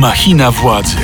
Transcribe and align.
Machina 0.00 0.50
władzy. 0.50 0.96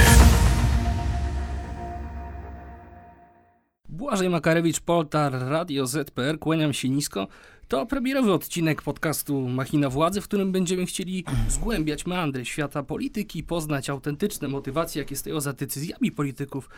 Błażej 3.89 4.29
Makarewicz, 4.29 4.81
Poltar, 4.81 5.33
Radio 5.33 5.87
ZPR, 5.87 6.39
kłaniam 6.39 6.73
się 6.73 6.89
nisko. 6.89 7.29
To 7.69 7.87
premierowy 7.87 8.33
odcinek 8.33 8.83
podcastu 8.83 9.49
Machina 9.49 9.91
Władzy, 9.91 10.21
w 10.21 10.25
którym 10.25 10.53
będziemy 10.53 10.87
chcieli 10.87 11.25
zgłębiać 11.49 12.07
meandry 12.07 12.45
świata 12.45 12.83
polityki, 12.83 13.43
poznać 13.43 13.91
autentyczne 13.91 14.49
motywacje, 14.49 15.03
jakie 15.03 15.17
stoją 15.17 15.41
za 15.41 15.53
decyzjami 15.53 16.13
polityków, 16.13 16.69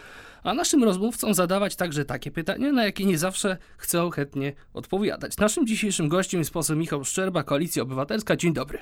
a 0.42 0.54
naszym 0.54 0.84
rozmówcom 0.84 1.34
zadawać 1.34 1.76
także 1.76 2.04
takie 2.04 2.30
pytania, 2.30 2.72
na 2.72 2.84
jakie 2.84 3.04
nie 3.04 3.18
zawsze 3.18 3.56
chcą 3.76 4.10
chętnie 4.10 4.52
odpowiadać. 4.74 5.36
Naszym 5.36 5.66
dzisiejszym 5.66 6.08
gościem 6.08 6.38
jest 6.38 6.50
poseł 6.50 6.76
Michał 6.76 7.04
Szczerba, 7.04 7.42
Koalicja 7.42 7.82
Obywatelska. 7.82 8.36
Dzień 8.36 8.52
dobry. 8.52 8.78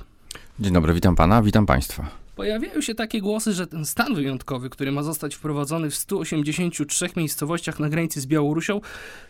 Dzień 0.60 0.72
dobry, 0.72 0.94
witam 0.94 1.16
pana, 1.16 1.42
witam 1.42 1.66
państwa. 1.66 2.25
Pojawiają 2.36 2.80
się 2.80 2.94
takie 2.94 3.20
głosy, 3.20 3.52
że 3.52 3.66
ten 3.66 3.84
stan 3.84 4.14
wyjątkowy, 4.14 4.70
który 4.70 4.92
ma 4.92 5.02
zostać 5.02 5.34
wprowadzony 5.34 5.90
w 5.90 5.96
183 5.96 7.08
miejscowościach 7.16 7.80
na 7.80 7.88
granicy 7.88 8.20
z 8.20 8.26
Białorusią, 8.26 8.80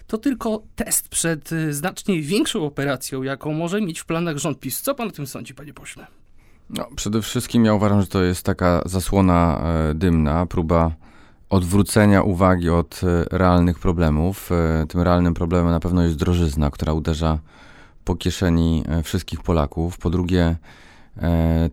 to 0.07 0.19
tylko 0.19 0.63
test 0.77 1.09
przed 1.09 1.53
y, 1.53 1.75
znacznie 1.75 2.23
większą 2.23 2.67
operacją, 2.67 3.23
jaką 3.23 3.53
może 3.53 3.81
mieć 3.81 4.01
w 4.01 4.05
planach 4.05 4.37
rząd 4.37 4.61
PiS. 4.61 4.83
Co 4.83 4.95
pan 4.95 5.09
o 5.09 5.11
tym 5.11 5.27
sądzi, 5.27 5.55
panie 5.55 5.75
pośle? 5.75 6.07
No, 6.71 6.89
przede 6.97 7.23
wszystkim 7.23 7.65
ja 7.65 7.75
uważam, 7.75 8.01
że 8.01 8.07
to 8.07 8.23
jest 8.23 8.43
taka 8.43 8.83
zasłona 8.85 9.61
e, 9.91 9.95
dymna, 9.95 10.47
próba 10.47 10.91
odwrócenia 11.51 12.23
uwagi 12.23 12.71
od 12.71 13.01
e, 13.03 13.39
realnych 13.39 13.79
problemów. 13.79 14.53
E, 14.53 14.87
tym 14.89 15.01
realnym 15.01 15.35
problemem 15.35 15.71
na 15.71 15.81
pewno 15.81 16.03
jest 16.03 16.17
drożyzna, 16.17 16.71
która 16.71 16.93
uderza 16.93 17.39
po 18.05 18.17
kieszeni 18.17 18.85
wszystkich 19.05 19.43
Polaków. 19.43 19.99
Po 19.99 20.11
drugie, 20.11 20.57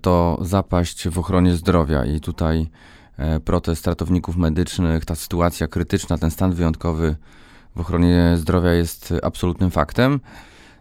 to 0.01 0.37
zapaść 0.41 1.09
w 1.09 1.19
ochronie 1.19 1.53
zdrowia 1.53 2.05
i 2.05 2.19
tutaj 2.19 2.69
e, 3.17 3.39
protest 3.39 3.87
ratowników 3.87 4.37
medycznych, 4.37 5.05
ta 5.05 5.15
sytuacja 5.15 5.67
krytyczna, 5.67 6.17
ten 6.17 6.31
stan 6.31 6.53
wyjątkowy 6.53 7.15
w 7.75 7.79
ochronie 7.79 8.33
zdrowia 8.37 8.73
jest 8.73 9.13
absolutnym 9.23 9.71
faktem. 9.71 10.19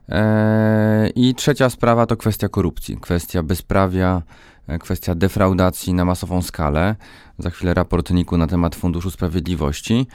E, 0.08 1.08
I 1.14 1.34
trzecia 1.34 1.70
sprawa 1.70 2.06
to 2.06 2.16
kwestia 2.16 2.48
korupcji, 2.48 2.96
kwestia 2.96 3.42
bezprawia, 3.42 4.22
e, 4.66 4.78
kwestia 4.78 5.14
defraudacji 5.14 5.94
na 5.94 6.04
masową 6.04 6.42
skalę. 6.42 6.96
Za 7.38 7.50
chwilę 7.50 7.74
raport 7.74 8.10
NIK-u 8.10 8.36
na 8.36 8.46
temat 8.46 8.74
Funduszu 8.74 9.10
Sprawiedliwości. 9.10 10.06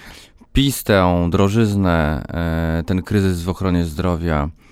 PiS 0.53 0.83
tę 0.83 1.27
drożyznę, 1.29 2.23
e, 2.79 2.83
ten 2.83 3.01
kryzys 3.01 3.43
w 3.43 3.49
ochronie 3.49 3.83
zdrowia 3.83 4.43
e, 4.43 4.66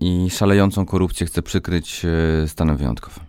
i 0.00 0.30
szalejącą 0.30 0.86
korupcję 0.86 1.26
chce 1.26 1.42
przykryć 1.42 2.02
e, 2.04 2.48
stanem 2.48 2.76
wyjątkowym. 2.76 3.24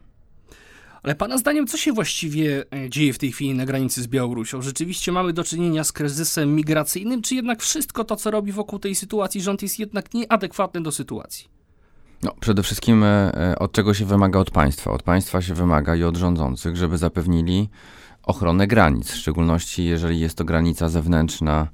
Ale 1.05 1.15
pana 1.15 1.37
zdaniem, 1.37 1.67
co 1.67 1.77
się 1.77 1.93
właściwie 1.93 2.65
e, 2.73 2.89
dzieje 2.89 3.13
w 3.13 3.17
tej 3.17 3.31
chwili 3.31 3.53
na 3.53 3.65
granicy 3.65 4.01
z 4.01 4.07
Białorusią? 4.07 4.61
Rzeczywiście 4.61 5.11
mamy 5.11 5.33
do 5.33 5.43
czynienia 5.43 5.83
z 5.83 5.91
kryzysem 5.91 6.55
migracyjnym, 6.55 7.21
czy 7.21 7.35
jednak 7.35 7.61
wszystko 7.61 8.03
to, 8.03 8.15
co 8.15 8.31
robi 8.31 8.51
wokół 8.51 8.79
tej 8.79 8.95
sytuacji 8.95 9.41
rząd 9.41 9.61
jest 9.61 9.79
jednak 9.79 10.13
nieadekwatne 10.13 10.83
do 10.83 10.91
sytuacji? 10.91 11.47
No, 12.23 12.31
przede 12.39 12.63
wszystkim 12.63 13.03
e, 13.03 13.07
e, 13.07 13.59
od 13.59 13.71
czego 13.71 13.93
się 13.93 14.05
wymaga 14.05 14.39
od 14.39 14.51
państwa? 14.51 14.91
Od 14.91 15.03
państwa 15.03 15.41
się 15.41 15.53
wymaga 15.53 15.95
i 15.95 16.03
od 16.03 16.17
rządzących, 16.17 16.75
żeby 16.75 16.97
zapewnili 16.97 17.69
ochronę 18.23 18.67
granic, 18.67 19.11
w 19.11 19.15
szczególności 19.15 19.85
jeżeli 19.85 20.19
jest 20.19 20.37
to 20.37 20.45
granica 20.45 20.89
zewnętrzna 20.89 21.61
e, 21.61 21.67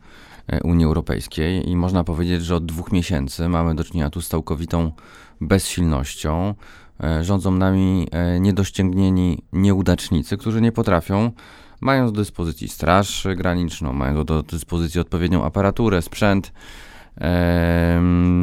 Unii 0.63 0.85
Europejskiej 0.85 1.69
i 1.69 1.75
można 1.75 2.03
powiedzieć, 2.03 2.43
że 2.43 2.55
od 2.55 2.65
dwóch 2.65 2.91
miesięcy 2.91 3.49
mamy 3.49 3.75
do 3.75 3.83
czynienia 3.83 4.09
tu 4.09 4.21
z 4.21 4.27
całkowitą 4.27 4.91
bezsilnością. 5.41 6.55
E, 7.03 7.23
Rządzą 7.23 7.51
nami 7.51 8.07
e, 8.11 8.39
niedościęgnieni 8.39 9.43
nieudacznicy, 9.53 10.37
którzy 10.37 10.61
nie 10.61 10.71
potrafią, 10.71 11.31
mając 11.81 12.11
do 12.11 12.21
dyspozycji 12.21 12.67
straż 12.67 13.27
graniczną, 13.35 13.93
mając 13.93 14.25
do 14.25 14.43
dyspozycji 14.43 15.01
odpowiednią 15.01 15.43
aparaturę, 15.43 16.01
sprzęt, 16.01 16.53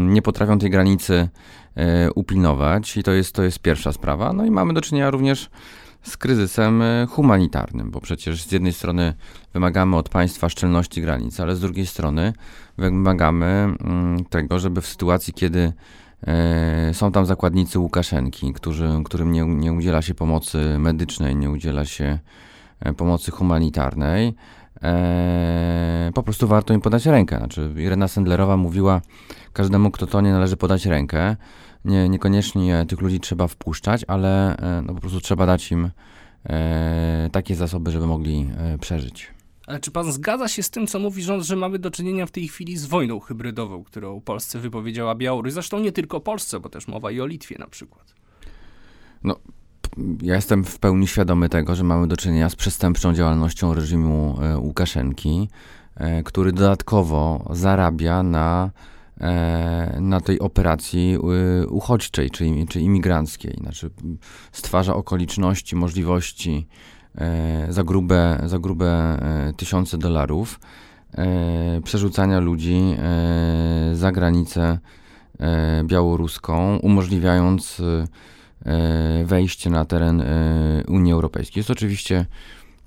nie 0.06 0.22
potrafią 0.22 0.58
tej 0.58 0.70
granicy 0.70 1.28
e, 1.74 2.12
upilnować 2.12 2.96
i 2.96 3.02
to 3.02 3.12
jest, 3.12 3.34
to 3.34 3.42
jest 3.42 3.58
pierwsza 3.58 3.92
sprawa. 3.92 4.32
No 4.32 4.44
i 4.44 4.50
mamy 4.50 4.74
do 4.74 4.80
czynienia 4.80 5.10
również 5.10 5.50
z 6.02 6.16
kryzysem 6.16 6.82
e, 6.82 7.06
humanitarnym, 7.10 7.90
bo 7.90 8.00
przecież 8.00 8.42
z 8.42 8.52
jednej 8.52 8.72
strony 8.72 9.14
wymagamy 9.54 9.96
od 9.96 10.08
państwa 10.08 10.48
szczelności 10.48 11.02
granic, 11.02 11.40
ale 11.40 11.56
z 11.56 11.60
drugiej 11.60 11.86
strony 11.86 12.32
wymagamy 12.78 13.46
mm, 13.46 14.24
tego, 14.24 14.58
żeby 14.58 14.80
w 14.80 14.86
sytuacji, 14.86 15.34
kiedy 15.34 15.72
e, 16.26 16.94
są 16.94 17.12
tam 17.12 17.26
zakładnicy 17.26 17.78
Łukaszenki, 17.78 18.52
którzy, 18.52 18.88
którym 19.04 19.32
nie, 19.32 19.42
nie 19.42 19.72
udziela 19.72 20.02
się 20.02 20.14
pomocy 20.14 20.78
medycznej, 20.78 21.36
nie 21.36 21.50
udziela 21.50 21.84
się 21.84 22.18
e, 22.80 22.94
pomocy 22.94 23.30
humanitarnej, 23.30 24.34
po 26.14 26.22
prostu 26.22 26.48
warto 26.48 26.74
im 26.74 26.80
podać 26.80 27.06
rękę. 27.06 27.38
Znaczy, 27.38 27.74
Irena 27.76 28.08
Sendlerowa 28.08 28.56
mówiła, 28.56 29.00
każdemu, 29.52 29.90
kto 29.90 30.06
tonie, 30.06 30.32
należy 30.32 30.56
podać 30.56 30.86
rękę. 30.86 31.36
Nie, 31.84 32.08
niekoniecznie 32.08 32.86
tych 32.88 33.00
ludzi 33.00 33.20
trzeba 33.20 33.48
wpuszczać, 33.48 34.04
ale 34.08 34.56
e, 34.56 34.82
no, 34.82 34.94
po 34.94 35.00
prostu 35.00 35.20
trzeba 35.20 35.46
dać 35.46 35.72
im 35.72 35.90
e, 36.44 37.28
takie 37.32 37.56
zasoby, 37.56 37.90
żeby 37.90 38.06
mogli 38.06 38.50
e, 38.58 38.78
przeżyć. 38.78 39.30
Ale 39.66 39.80
czy 39.80 39.90
pan 39.90 40.12
zgadza 40.12 40.48
się 40.48 40.62
z 40.62 40.70
tym, 40.70 40.86
co 40.86 40.98
mówi 40.98 41.22
rząd, 41.22 41.44
że 41.44 41.56
mamy 41.56 41.78
do 41.78 41.90
czynienia 41.90 42.26
w 42.26 42.30
tej 42.30 42.48
chwili 42.48 42.76
z 42.76 42.86
wojną 42.86 43.20
hybrydową, 43.20 43.84
którą 43.84 44.20
Polsce 44.20 44.58
wypowiedziała 44.58 45.14
Białoruś? 45.14 45.52
Zresztą 45.52 45.78
nie 45.80 45.92
tylko 45.92 46.20
Polsce, 46.20 46.60
bo 46.60 46.68
też 46.68 46.88
mowa 46.88 47.10
i 47.10 47.20
o 47.20 47.26
Litwie 47.26 47.56
na 47.58 47.66
przykład. 47.66 48.14
Ja 50.22 50.34
jestem 50.34 50.64
w 50.64 50.78
pełni 50.78 51.06
świadomy 51.06 51.48
tego, 51.48 51.74
że 51.74 51.84
mamy 51.84 52.06
do 52.06 52.16
czynienia 52.16 52.48
z 52.48 52.56
przestępczą 52.56 53.14
działalnością 53.14 53.74
reżimu 53.74 54.38
e, 54.42 54.58
Łukaszenki, 54.58 55.48
e, 55.94 56.22
który 56.22 56.52
dodatkowo 56.52 57.48
zarabia 57.50 58.22
na, 58.22 58.70
e, 58.74 58.97
na 60.00 60.20
tej 60.20 60.38
operacji 60.38 61.16
e, 61.62 61.66
uchodźczej, 61.66 62.30
czy, 62.30 62.44
czy 62.68 62.80
imigranckiej. 62.80 63.54
Znaczy 63.60 63.90
stwarza 64.52 64.94
okoliczności, 64.94 65.76
możliwości 65.76 66.66
e, 67.14 67.66
za 67.68 67.84
grube, 67.84 68.40
za 68.46 68.58
grube 68.58 68.86
e, 68.86 69.52
tysiące 69.56 69.98
dolarów 69.98 70.60
e, 71.14 71.80
przerzucania 71.84 72.40
ludzi 72.40 72.76
e, 72.98 73.90
za 73.94 74.12
granicę 74.12 74.78
e, 75.40 75.84
białoruską, 75.84 76.76
umożliwiając 76.76 77.80
e, 77.80 78.04
e, 78.70 79.24
wejście 79.24 79.70
na 79.70 79.84
teren 79.84 80.20
e, 80.20 80.82
Unii 80.88 81.12
Europejskiej. 81.12 81.60
Jest 81.60 81.66
to 81.66 81.72
oczywiście 81.72 82.26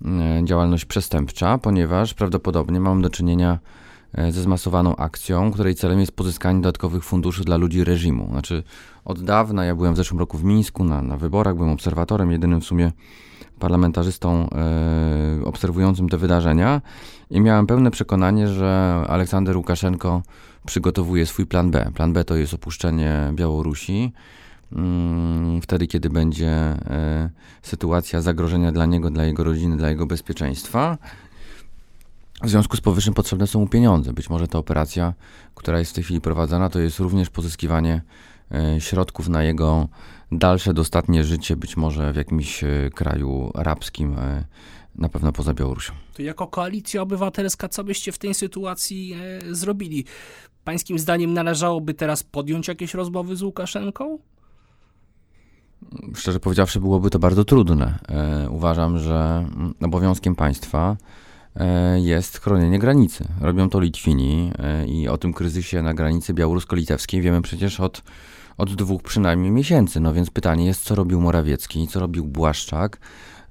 e, 0.05 0.41
działalność 0.43 0.85
przestępcza, 0.85 1.57
ponieważ 1.57 2.13
prawdopodobnie 2.13 2.79
mamy 2.79 3.01
do 3.01 3.09
czynienia 3.09 3.59
e, 3.77 3.80
ze 4.13 4.41
zmasowaną 4.41 4.95
akcją, 4.95 5.51
której 5.51 5.75
celem 5.75 5.99
jest 5.99 6.11
pozyskanie 6.11 6.61
dodatkowych 6.61 7.03
funduszy 7.03 7.43
dla 7.43 7.57
ludzi 7.57 7.83
reżimu. 7.83 8.27
Znaczy, 8.31 8.63
od 9.05 9.23
dawna, 9.23 9.65
ja 9.65 9.75
byłem 9.75 9.93
w 9.93 9.97
zeszłym 9.97 10.19
roku 10.19 10.37
w 10.37 10.43
Mińsku 10.43 10.83
na, 10.83 11.01
na 11.01 11.17
wyborach, 11.17 11.55
byłem 11.55 11.71
obserwatorem, 11.71 12.31
jedynym 12.31 12.61
w 12.61 12.65
sumie 12.65 12.91
parlamentarzystą 13.59 14.49
e, 14.49 15.45
obserwującym 15.45 16.09
te 16.09 16.17
wydarzenia 16.17 16.81
i 17.29 17.41
miałem 17.41 17.67
pełne 17.67 17.91
przekonanie, 17.91 18.47
że 18.47 19.01
Aleksander 19.07 19.57
Łukaszenko 19.57 20.21
przygotowuje 20.65 21.25
swój 21.25 21.45
plan 21.45 21.71
B. 21.71 21.91
Plan 21.93 22.13
B 22.13 22.23
to 22.23 22.35
jest 22.35 22.53
opuszczenie 22.53 23.31
Białorusi, 23.33 24.13
mm, 24.71 25.61
wtedy, 25.61 25.87
kiedy 25.87 26.09
będzie 26.09 26.49
e, 26.49 27.29
sytuacja 27.61 28.21
zagrożenia 28.21 28.71
dla 28.71 28.85
niego, 28.85 29.09
dla 29.09 29.23
jego 29.25 29.43
rodziny, 29.43 29.77
dla 29.77 29.89
jego 29.89 30.05
bezpieczeństwa. 30.05 30.97
W 32.43 32.49
związku 32.49 32.77
z 32.77 32.81
powyższym 32.81 33.13
potrzebne 33.13 33.47
są 33.47 33.59
mu 33.59 33.67
pieniądze. 33.67 34.13
Być 34.13 34.29
może 34.29 34.47
ta 34.47 34.57
operacja, 34.59 35.13
która 35.55 35.79
jest 35.79 35.91
w 35.91 35.93
tej 35.93 36.03
chwili 36.03 36.21
prowadzona, 36.21 36.69
to 36.69 36.79
jest 36.79 36.99
również 36.99 37.29
pozyskiwanie 37.29 38.01
e, 38.51 38.81
środków 38.81 39.29
na 39.29 39.43
jego 39.43 39.87
dalsze, 40.31 40.73
dostatnie 40.73 41.23
życie, 41.23 41.55
być 41.55 41.77
może 41.77 42.13
w 42.13 42.15
jakimś 42.15 42.63
e, 42.63 42.89
kraju 42.95 43.51
arabskim, 43.53 44.19
e, 44.19 44.45
na 44.95 45.09
pewno 45.09 45.31
poza 45.31 45.53
Białorusią. 45.53 45.93
To 46.13 46.21
jako 46.21 46.47
koalicja 46.47 47.01
obywatelska, 47.01 47.69
co 47.69 47.83
byście 47.83 48.11
w 48.11 48.17
tej 48.17 48.33
sytuacji 48.33 49.15
zrobili? 49.51 50.05
Pańskim 50.63 50.99
zdaniem 50.99 51.33
należałoby 51.33 51.93
teraz 51.93 52.23
podjąć 52.23 52.67
jakieś 52.67 52.93
rozmowy 52.93 53.35
z 53.35 53.41
Łukaszenką? 53.41 54.19
Szczerze 56.15 56.39
powiedziawszy, 56.39 56.79
byłoby 56.79 57.09
to 57.09 57.19
bardzo 57.19 57.45
trudne. 57.45 57.99
Uważam, 58.49 58.97
że 58.97 59.45
mm, 59.55 59.73
obowiązkiem 59.81 60.35
państwa 60.35 60.97
jest 61.95 62.39
chronienie 62.41 62.79
granicy. 62.79 63.25
Robią 63.41 63.69
to 63.69 63.79
Litwini 63.79 64.51
e, 64.59 64.87
i 64.87 65.07
o 65.07 65.17
tym 65.17 65.33
kryzysie 65.33 65.81
na 65.81 65.93
granicy 65.93 66.33
białorusko-litewskiej 66.33 67.21
wiemy 67.21 67.41
przecież 67.41 67.79
od, 67.79 68.01
od 68.57 68.75
dwóch 68.75 69.01
przynajmniej 69.03 69.51
miesięcy. 69.51 69.99
No 69.99 70.13
więc 70.13 70.29
pytanie 70.29 70.65
jest, 70.65 70.83
co 70.83 70.95
robił 70.95 71.21
Morawiecki, 71.21 71.87
co 71.87 71.99
robił 71.99 72.25
Błaszczak, 72.25 72.97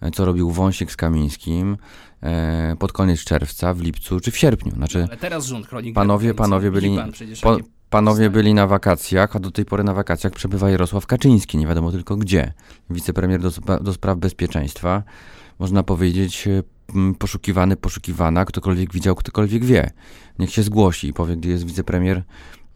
e, 0.01 0.11
co 0.11 0.25
robił 0.25 0.51
Wąsik 0.51 0.93
z 0.93 0.97
Kamińskim 0.97 1.77
e, 2.23 2.77
pod 2.79 2.93
koniec 2.93 3.25
czerwca, 3.25 3.75
w 3.75 3.81
lipcu 3.81 4.21
czy 4.21 4.31
w 4.31 4.37
sierpniu. 4.37 4.73
Znaczy, 4.73 5.05
Ale 5.09 5.17
teraz 5.17 5.47
rząd 5.47 5.67
chroni 5.67 5.93
Panowie- 5.95 6.35
panowie 6.35 6.71
byli- 6.71 6.99
po- 7.43 7.59
panowie 7.91 8.31
byli 8.31 8.55
na 8.55 8.67
wakacjach, 8.67 9.37
a 9.37 9.39
do 9.39 9.51
tej 9.51 9.65
pory 9.65 9.85
na 9.85 9.95
wakacjach 9.95 10.33
przebywa 10.33 10.71
Jarosław 10.71 11.07
Kaczyński, 11.07 11.59
nie 11.59 11.67
wiadomo 11.67 11.93
tylko 11.93 12.17
gdzie. 12.17 12.53
Wicepremier 12.91 13.41
do, 13.41 13.51
do 13.81 13.93
spraw 13.93 14.19
bezpieczeństwa, 14.19 15.03
można 15.59 15.83
powiedzieć, 15.83 16.49
poszukiwany, 17.19 17.77
poszukiwana, 17.77 18.45
ktokolwiek 18.45 18.93
widział, 18.93 19.15
ktokolwiek 19.15 19.65
wie. 19.65 19.91
Niech 20.39 20.51
się 20.51 20.63
zgłosi 20.63 21.09
i 21.09 21.13
powie, 21.13 21.37
gdzie 21.37 21.51
jest 21.51 21.67
wicepremier 21.67 22.23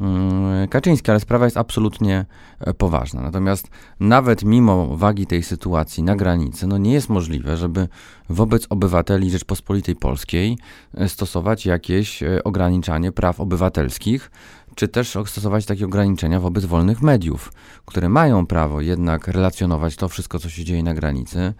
Mm, 0.01 0.69
Kaczyński, 0.69 1.11
ale 1.11 1.21
sprawa 1.21 1.45
jest 1.45 1.57
absolutnie 1.57 2.27
e, 2.61 2.75
poważna. 2.75 3.21
Natomiast 3.21 3.69
nawet 4.01 4.45
mimo 4.45 4.97
wagi 4.97 5.27
tej 5.27 5.43
sytuacji 5.43 6.03
na 6.03 6.17
granicy, 6.17 6.67
no 6.67 6.79
nie 6.79 6.93
jest 6.93 7.09
możliwe, 7.09 7.57
żeby 7.57 7.89
wobec 8.29 8.67
obywateli 8.71 9.31
Rzeczpospolitej 9.31 9.97
Polskiej 9.97 10.59
e, 10.95 11.09
stosować 11.09 11.67
jakieś 11.67 12.23
e, 12.23 12.45
ograniczanie 12.45 13.13
praw 13.13 13.41
obywatelskich, 13.41 14.31
czy 14.75 14.89
też 14.89 15.19
stosować 15.27 15.67
takie 15.67 15.85
ograniczenia 15.85 16.41
wobec 16.41 16.65
wolnych 16.65 17.03
mediów, 17.03 17.53
które 17.85 18.09
mają 18.09 18.47
prawo 18.47 18.81
jednak 18.81 19.29
relacjonować 19.29 19.97
to 19.97 20.09
wszystko, 20.09 20.39
co 20.39 20.49
się 20.49 20.65
dzieje 20.65 20.83
na 20.83 20.95
granicy, 20.95 21.55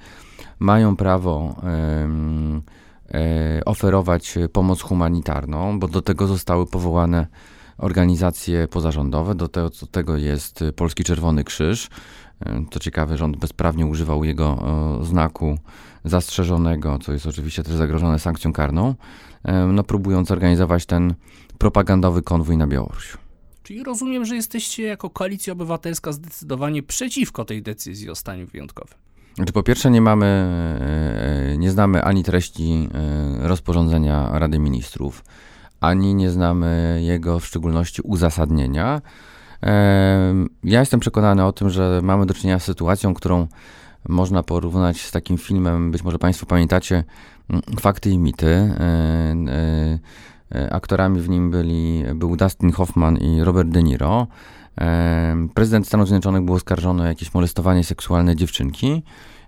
mają 0.59 0.97
prawo 0.97 1.57
oferować 3.67 4.35
pomoc 4.53 4.81
humanitarną, 4.81 5.79
bo 5.79 5.89
do 5.89 6.03
tego 6.03 6.27
zostały 6.27 6.67
powołane 6.67 7.27
organizacje 7.79 8.69
pozarządowe. 8.69 9.35
Do 9.35 9.49
tego, 9.49 9.71
do 9.81 9.87
tego 9.87 10.17
jest 10.17 10.65
Polski 10.77 11.05
Czerwony 11.05 11.45
Krzyż. 11.45 11.89
To 12.71 12.81
ciekawe, 12.81 13.17
rząd 13.17 13.37
bezprawnie 13.37 13.87
używał 13.87 14.25
jego 14.25 14.65
e, 15.01 15.05
znaku 15.05 15.59
zastrzeżonego, 16.05 16.99
co 16.99 17.13
jest 17.13 17.27
oczywiście 17.27 17.63
też 17.63 17.75
zagrożone 17.75 18.19
sankcją 18.19 18.53
karną, 18.53 18.95
e, 19.45 19.67
no 19.67 19.85
próbując 19.85 20.31
organizować 20.31 20.87
ten 20.87 21.15
propagandowy 21.59 22.23
konwój 22.23 22.57
na 22.57 22.67
Białoruś. 22.67 23.17
Czyli 23.63 23.83
rozumiem, 23.83 24.25
że 24.25 24.37
jesteście 24.37 24.83
jako 24.83 25.11
koalicja 25.11 25.53
obywatelska 25.53 26.13
zdecydowanie 26.13 26.83
przeciwko 26.83 27.45
tej 27.45 27.63
decyzji 27.63 28.11
o 28.11 28.15
stanie 28.15 28.47
wyjątkowym. 28.47 28.99
Znaczy, 29.35 29.53
po 29.53 29.63
pierwsze, 29.63 29.91
nie 29.91 30.01
mamy, 30.01 30.27
e, 31.53 31.59
nie 31.59 31.71
znamy 31.71 32.05
ani 32.05 32.25
treści 32.25 32.89
rozporządzenia 33.39 34.31
Rady 34.33 34.59
Ministrów, 34.59 35.25
ani 35.81 36.15
nie 36.15 36.31
znamy 36.31 37.01
jego 37.03 37.41
w 37.41 37.47
szczególności 37.47 38.03
uzasadnienia. 38.03 39.01
Ja 40.65 40.81
jestem 40.81 41.01
przekonany 41.01 41.45
o 41.45 41.53
tym, 41.53 41.71
że 41.71 42.01
mamy 42.03 42.27
do 42.27 42.35
czynienia 42.35 42.59
z 42.59 42.65
sytuacją, 42.65 43.15
którą 43.15 43.47
można 44.09 44.43
porównać 44.43 45.01
z 45.01 45.11
takim 45.11 45.39
filmem, 45.39 45.91
być 45.91 46.05
może 46.05 46.19
Państwo 46.19 46.47
pamiętacie, 46.47 47.05
mm, 47.51 47.63
Fakty 47.81 48.11
i 48.11 48.19
mity. 48.19 48.47
E, 48.47 48.81
e, 49.49 49.99
e, 50.55 50.73
aktorami 50.73 51.21
w 51.21 51.29
nim 51.29 51.51
byli, 51.51 52.05
był 52.15 52.37
Dustin 52.37 52.73
Hoffman 52.73 53.17
i 53.17 53.45
Robert 53.45 53.69
De 53.69 53.83
Niro. 53.83 54.27
Prezydent 55.55 55.87
Stanów 55.87 56.09
Zjednoczonych 56.09 56.43
był 56.43 56.55
oskarżony 56.55 57.03
o 57.03 57.07
jakieś 57.07 57.35
molestowanie 57.35 57.85
seksualne 57.85 58.37
dziewczynki, 58.37 59.03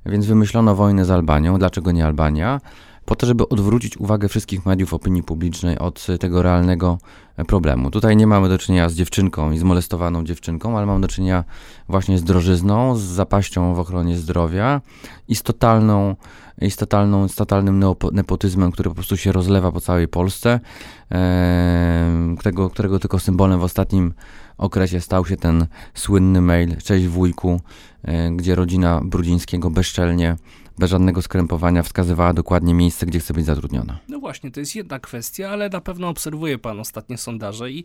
więc 0.06 0.26
wymyślono 0.26 0.74
wojnę 0.74 1.04
z 1.04 1.10
Albanią. 1.10 1.58
Dlaczego 1.58 1.92
nie 1.92 2.06
Albania? 2.06 2.60
po 3.06 3.16
to, 3.16 3.26
żeby 3.26 3.48
odwrócić 3.48 3.96
uwagę 3.96 4.28
wszystkich 4.28 4.66
mediów 4.66 4.94
opinii 4.94 5.22
publicznej 5.22 5.78
od 5.78 6.06
tego 6.20 6.42
realnego 6.42 6.98
problemu. 7.46 7.90
Tutaj 7.90 8.16
nie 8.16 8.26
mamy 8.26 8.48
do 8.48 8.58
czynienia 8.58 8.88
z 8.88 8.94
dziewczynką 8.94 9.52
i 9.52 9.58
z 9.58 9.62
molestowaną 9.62 10.24
dziewczynką, 10.24 10.76
ale 10.76 10.86
mamy 10.86 11.00
do 11.00 11.08
czynienia 11.08 11.44
właśnie 11.88 12.18
z 12.18 12.24
drożyzną, 12.24 12.96
z 12.96 13.00
zapaścią 13.00 13.74
w 13.74 13.78
ochronie 13.78 14.16
zdrowia 14.16 14.80
i 15.28 15.34
z 15.34 15.42
totalną 15.42 16.16
i 16.60 16.70
z, 16.70 16.76
totalną, 16.76 17.28
z 17.28 17.34
totalnym 17.34 17.84
nepotyzmem, 18.12 18.72
który 18.72 18.90
po 18.90 18.94
prostu 18.94 19.16
się 19.16 19.32
rozlewa 19.32 19.72
po 19.72 19.80
całej 19.80 20.08
Polsce, 20.08 20.60
e, 21.12 22.34
którego, 22.38 22.70
którego 22.70 22.98
tylko 22.98 23.18
symbolem 23.18 23.60
w 23.60 23.64
ostatnim 23.64 24.14
okresie 24.58 25.00
stał 25.00 25.26
się 25.26 25.36
ten 25.36 25.66
słynny 25.94 26.40
mail 26.40 26.76
Cześć 26.76 27.06
wujku, 27.06 27.60
e, 28.02 28.30
gdzie 28.30 28.54
rodzina 28.54 29.00
Brudzińskiego 29.04 29.70
bezczelnie 29.70 30.36
bez 30.78 30.90
żadnego 30.90 31.22
skrępowania 31.22 31.82
wskazywała 31.82 32.32
dokładnie 32.32 32.74
miejsce, 32.74 33.06
gdzie 33.06 33.18
chce 33.18 33.34
być 33.34 33.46
zatrudniona. 33.46 33.98
No 34.08 34.18
właśnie, 34.18 34.50
to 34.50 34.60
jest 34.60 34.76
jedna 34.76 34.98
kwestia, 34.98 35.50
ale 35.50 35.68
na 35.68 35.80
pewno 35.80 36.08
obserwuje 36.08 36.58
pan 36.58 36.80
ostatnie 36.80 37.18
sondaże 37.18 37.70
i 37.70 37.84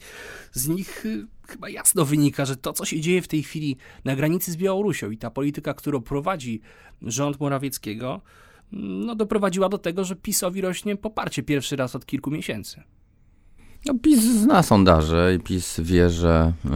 z 0.51 0.67
nich 0.67 1.05
y, 1.05 1.27
chyba 1.47 1.69
jasno 1.69 2.05
wynika, 2.05 2.45
że 2.45 2.57
to, 2.57 2.73
co 2.73 2.85
się 2.85 3.01
dzieje 3.01 3.21
w 3.21 3.27
tej 3.27 3.43
chwili 3.43 3.77
na 4.05 4.15
granicy 4.15 4.51
z 4.51 4.57
Białorusią 4.57 5.11
i 5.11 5.17
ta 5.17 5.29
polityka, 5.29 5.73
którą 5.73 6.01
prowadzi 6.01 6.61
rząd 7.01 7.39
Morawieckiego, 7.39 8.21
no 8.71 9.15
doprowadziła 9.15 9.69
do 9.69 9.77
tego, 9.77 10.03
że 10.03 10.15
PiSowi 10.15 10.61
rośnie 10.61 10.95
poparcie 10.95 11.43
pierwszy 11.43 11.75
raz 11.75 11.95
od 11.95 12.05
kilku 12.05 12.31
miesięcy. 12.31 12.83
No, 13.85 13.93
PiS 14.01 14.23
zna 14.23 14.63
sondaże 14.63 15.35
i 15.35 15.39
PiS 15.39 15.79
wie, 15.79 16.09
że 16.09 16.53
y, 16.65 16.69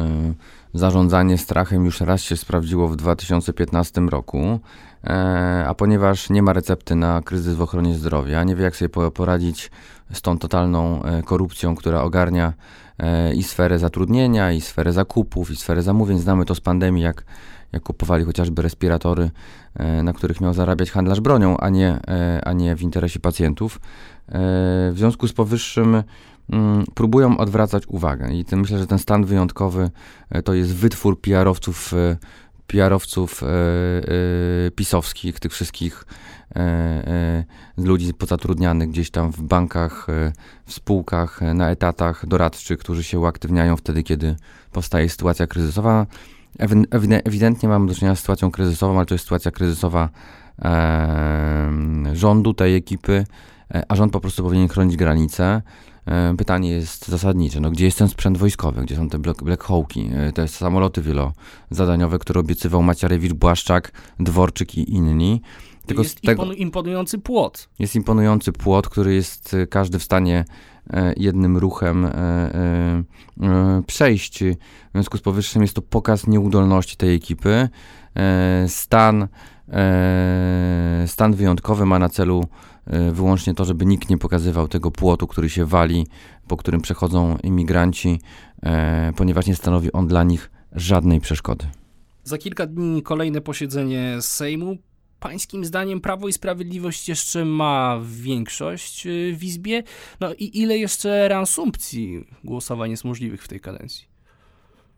zarządzanie 0.73 1.37
strachem 1.37 1.85
już 1.85 2.01
raz 2.01 2.21
się 2.21 2.37
sprawdziło 2.37 2.87
w 2.87 2.95
2015 2.95 4.01
roku. 4.01 4.59
E, 5.07 5.65
a 5.67 5.73
ponieważ 5.73 6.29
nie 6.29 6.41
ma 6.41 6.53
recepty 6.53 6.95
na 6.95 7.21
kryzys 7.21 7.55
w 7.55 7.61
ochronie 7.61 7.93
zdrowia, 7.93 8.43
nie 8.43 8.55
wie 8.55 8.63
jak 8.63 8.75
sobie 8.75 9.11
poradzić 9.11 9.71
z 10.13 10.21
tą 10.21 10.37
totalną 10.37 11.03
e, 11.03 11.23
korupcją, 11.23 11.75
która 11.75 12.01
ogarnia 12.01 12.53
e, 12.99 13.33
i 13.33 13.43
sferę 13.43 13.79
zatrudnienia, 13.79 14.51
i 14.51 14.61
sferę 14.61 14.93
zakupów, 14.93 15.51
i 15.51 15.55
sferę 15.55 15.81
zamówień. 15.81 16.19
Znamy 16.19 16.45
to 16.45 16.55
z 16.55 16.61
pandemii, 16.61 17.03
jak, 17.03 17.23
jak 17.71 17.83
kupowali 17.83 18.25
chociażby 18.25 18.61
respiratory, 18.61 19.31
na 20.03 20.13
których 20.13 20.41
miał 20.41 20.53
zarabiać 20.53 20.91
handlarz 20.91 21.19
bronią, 21.19 21.57
a 21.57 21.69
nie, 21.69 21.99
a 22.43 22.53
nie 22.53 22.75
w 22.75 22.81
interesie 22.81 23.19
pacjentów. 23.19 23.79
W 24.91 24.93
związku 24.95 25.27
z 25.27 25.33
powyższym 25.33 26.03
próbują 26.93 27.37
odwracać 27.37 27.83
uwagę 27.87 28.33
i 28.33 28.45
myślę, 28.51 28.79
że 28.79 28.87
ten 28.87 28.99
stan 28.99 29.25
wyjątkowy 29.25 29.89
to 30.43 30.53
jest 30.53 30.75
wytwór 30.75 31.21
PR-owców 31.21 31.93
PR-owców 32.67 33.43
e, 33.43 33.47
e, 33.47 34.71
pisowskich, 34.71 35.39
tych 35.39 35.51
wszystkich 35.51 36.05
e, 36.55 37.43
ludzi 37.77 38.13
pozatrudnianych 38.13 38.89
gdzieś 38.89 39.11
tam 39.11 39.31
w 39.31 39.41
bankach, 39.41 40.07
w 40.65 40.73
spółkach, 40.73 41.41
na 41.53 41.71
etatach 41.71 42.25
doradczych, 42.25 42.79
którzy 42.79 43.03
się 43.03 43.19
uaktywniają 43.19 43.77
wtedy, 43.77 44.03
kiedy 44.03 44.35
powstaje 44.71 45.09
sytuacja 45.09 45.47
kryzysowa. 45.47 46.05
Ewidentnie 47.25 47.69
mamy 47.69 47.87
do 47.87 47.95
czynienia 47.95 48.15
z 48.15 48.19
sytuacją 48.19 48.51
kryzysową, 48.51 48.97
ale 48.97 49.05
to 49.05 49.13
jest 49.13 49.25
sytuacja 49.25 49.51
kryzysowa 49.51 50.09
rządu, 52.13 52.53
tej 52.53 52.75
ekipy, 52.75 53.25
a 53.87 53.95
rząd 53.95 54.13
po 54.13 54.19
prostu 54.19 54.43
powinien 54.43 54.67
chronić 54.67 54.97
granice. 54.97 55.61
E, 56.07 56.35
pytanie 56.37 56.69
jest 56.69 57.07
zasadnicze. 57.07 57.59
No, 57.59 57.71
gdzie 57.71 57.85
jest 57.85 57.97
ten 57.97 58.09
sprzęt 58.09 58.37
wojskowy? 58.37 58.81
Gdzie 58.81 58.95
są 58.95 59.09
te 59.09 59.19
Black, 59.19 59.43
Black 59.43 59.63
Hawki? 59.63 60.09
E, 60.13 60.31
te 60.31 60.47
samoloty 60.47 61.01
wielozadaniowe, 61.01 62.19
które 62.19 62.39
obiecywał 62.39 62.83
Macierewicz, 62.83 63.33
Błaszczak, 63.33 63.91
Dworczyk 64.19 64.75
i 64.75 64.93
inni. 64.93 65.41
Tylko 65.85 66.03
jest 66.03 66.21
tego, 66.21 66.53
imponujący 66.53 67.19
płot. 67.19 67.69
Jest 67.79 67.95
imponujący 67.95 68.51
płot, 68.51 68.89
który 68.89 69.15
jest 69.15 69.53
e, 69.53 69.67
każdy 69.67 69.99
w 69.99 70.03
stanie 70.03 70.45
jednym 71.17 71.57
ruchem 71.57 72.07
przejść. 73.87 74.43
W 74.43 74.91
związku 74.93 75.17
z 75.17 75.21
powyższym 75.21 75.61
jest 75.61 75.73
to 75.73 75.81
pokaz 75.81 76.27
nieudolności 76.27 76.97
tej 76.97 77.15
ekipy. 77.15 77.69
Stan, 78.67 79.27
stan 81.05 81.33
wyjątkowy 81.33 81.85
ma 81.85 81.99
na 81.99 82.09
celu 82.09 82.45
wyłącznie 83.11 83.53
to, 83.53 83.65
żeby 83.65 83.85
nikt 83.85 84.09
nie 84.09 84.17
pokazywał 84.17 84.67
tego 84.67 84.91
płotu, 84.91 85.27
który 85.27 85.49
się 85.49 85.65
wali, 85.65 86.07
po 86.47 86.57
którym 86.57 86.81
przechodzą 86.81 87.37
imigranci, 87.43 88.21
e, 88.63 89.13
ponieważ 89.15 89.47
nie 89.47 89.55
stanowi 89.55 89.91
on 89.91 90.07
dla 90.07 90.23
nich 90.23 90.51
żadnej 90.71 91.21
przeszkody. 91.21 91.65
Za 92.23 92.37
kilka 92.37 92.65
dni 92.65 93.03
kolejne 93.03 93.41
posiedzenie 93.41 94.17
Sejmu. 94.21 94.77
Pańskim 95.19 95.65
zdaniem 95.65 96.01
Prawo 96.01 96.27
i 96.27 96.33
Sprawiedliwość 96.33 97.09
jeszcze 97.09 97.45
ma 97.45 97.99
większość 98.03 99.07
e, 99.07 99.09
w 99.33 99.43
Izbie? 99.43 99.83
No 100.19 100.33
i 100.33 100.61
ile 100.61 100.77
jeszcze 100.77 101.27
reasumpcji 101.27 102.25
głosowań 102.43 102.91
jest 102.91 103.05
możliwych 103.05 103.43
w 103.43 103.47
tej 103.47 103.59
kadencji? 103.59 104.14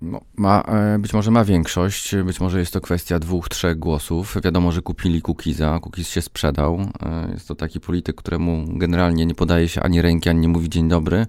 No, 0.01 0.21
ma, 0.35 0.61
e, 0.61 0.99
być 0.99 1.13
może 1.13 1.31
ma 1.31 1.43
większość, 1.43 2.15
być 2.15 2.39
może 2.39 2.59
jest 2.59 2.73
to 2.73 2.81
kwestia 2.81 3.19
dwóch, 3.19 3.49
trzech 3.49 3.79
głosów. 3.79 4.37
Wiadomo, 4.43 4.71
że 4.71 4.81
kupili 4.81 5.21
Kukiza, 5.21 5.79
Kukiz 5.79 6.09
się 6.09 6.21
sprzedał. 6.21 6.79
E, 7.01 7.31
jest 7.33 7.47
to 7.47 7.55
taki 7.55 7.79
polityk, 7.79 8.15
któremu 8.15 8.65
generalnie 8.67 9.25
nie 9.25 9.35
podaje 9.35 9.69
się 9.69 9.81
ani 9.81 10.01
ręki, 10.01 10.29
ani 10.29 10.39
nie 10.39 10.47
mówi 10.47 10.69
dzień 10.69 10.89
dobry. 10.89 11.25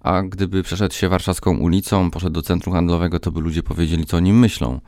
A 0.00 0.22
gdyby 0.22 0.62
przeszedł 0.62 0.94
się 0.94 1.08
warszawską 1.08 1.56
ulicą, 1.56 2.10
poszedł 2.10 2.34
do 2.34 2.42
centrum 2.42 2.74
handlowego, 2.74 3.20
to 3.20 3.32
by 3.32 3.40
ludzie 3.40 3.62
powiedzieli, 3.62 4.06
co 4.06 4.16
o 4.16 4.20
nim 4.20 4.38
myślą. 4.38 4.80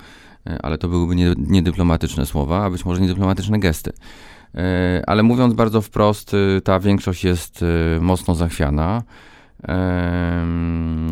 E, 0.46 0.58
ale 0.62 0.78
to 0.78 0.88
byłyby 0.88 1.14
niedyplomatyczne 1.36 2.26
słowa, 2.26 2.64
a 2.64 2.70
być 2.70 2.84
może 2.84 3.00
niedyplomatyczne 3.00 3.58
gesty. 3.58 3.92
Ale 5.06 5.22
mówiąc 5.22 5.54
bardzo 5.54 5.80
wprost, 5.80 6.32
ta 6.64 6.80
większość 6.80 7.24
jest 7.24 7.64
mocno 8.00 8.34
zachwiana. 8.34 9.02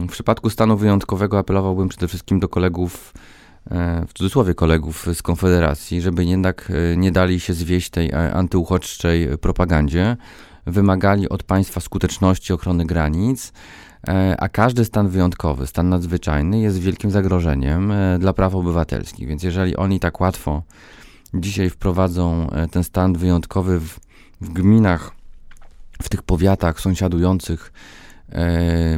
W 0.07 0.09
przypadku 0.11 0.51
stanu 0.51 0.77
wyjątkowego 0.77 1.39
apelowałbym 1.39 1.89
przede 1.89 2.09
wszystkim 2.09 2.41
do 2.41 2.49
kolegów, 2.49 3.13
e, 3.71 4.07
w 4.07 4.13
cudzysłowie 4.13 4.55
kolegów 4.55 5.07
z 5.15 5.23
Konfederacji, 5.23 6.01
żeby 6.01 6.25
jednak 6.25 6.71
e, 6.71 6.97
nie 6.97 7.13
dali 7.13 7.41
się 7.41 7.55
zwieść 7.55 7.91
tej 7.91 8.11
e, 8.11 8.35
antyuchodźczej 8.35 9.39
propagandzie. 9.39 10.17
Wymagali 10.67 11.29
od 11.29 11.43
państwa 11.43 11.81
skuteczności 11.81 12.53
ochrony 12.53 12.87
granic, 12.87 13.53
a 14.39 14.49
każdy 14.49 14.85
stan 14.85 15.09
wyjątkowy, 15.09 15.67
stan 15.67 15.89
nadzwyczajny 15.89 16.61
jest 16.61 16.79
wielkim 16.79 17.11
zagrożeniem 17.11 17.93
dla 18.19 18.33
praw 18.33 18.55
obywatelskich. 18.55 19.29
Więc 19.29 19.43
jeżeli 19.43 19.77
oni 19.77 20.01
tak 20.01 20.21
łatwo 20.21 20.63
dzisiaj 21.35 21.71
wprowadzą 21.71 22.49
ten 22.71 22.85
stan 22.85 23.15
wyjątkowy 23.15 23.81
w, 23.81 24.01
w 24.41 24.49
gminach, 24.53 25.13
w 26.03 26.09
tych 26.09 26.23
powiatach 26.23 26.81
sąsiadujących 26.81 27.73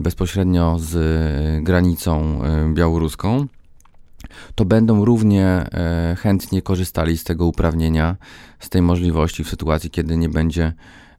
bezpośrednio 0.00 0.78
z 0.78 1.64
granicą 1.64 2.40
białoruską, 2.74 3.46
to 4.54 4.64
będą 4.64 5.04
równie 5.04 5.46
e, 5.46 6.16
chętnie 6.18 6.62
korzystali 6.62 7.18
z 7.18 7.24
tego 7.24 7.46
uprawnienia, 7.46 8.16
z 8.58 8.68
tej 8.68 8.82
możliwości 8.82 9.44
w 9.44 9.48
sytuacji, 9.48 9.90
kiedy 9.90 10.16
nie 10.16 10.28
będzie 10.28 10.72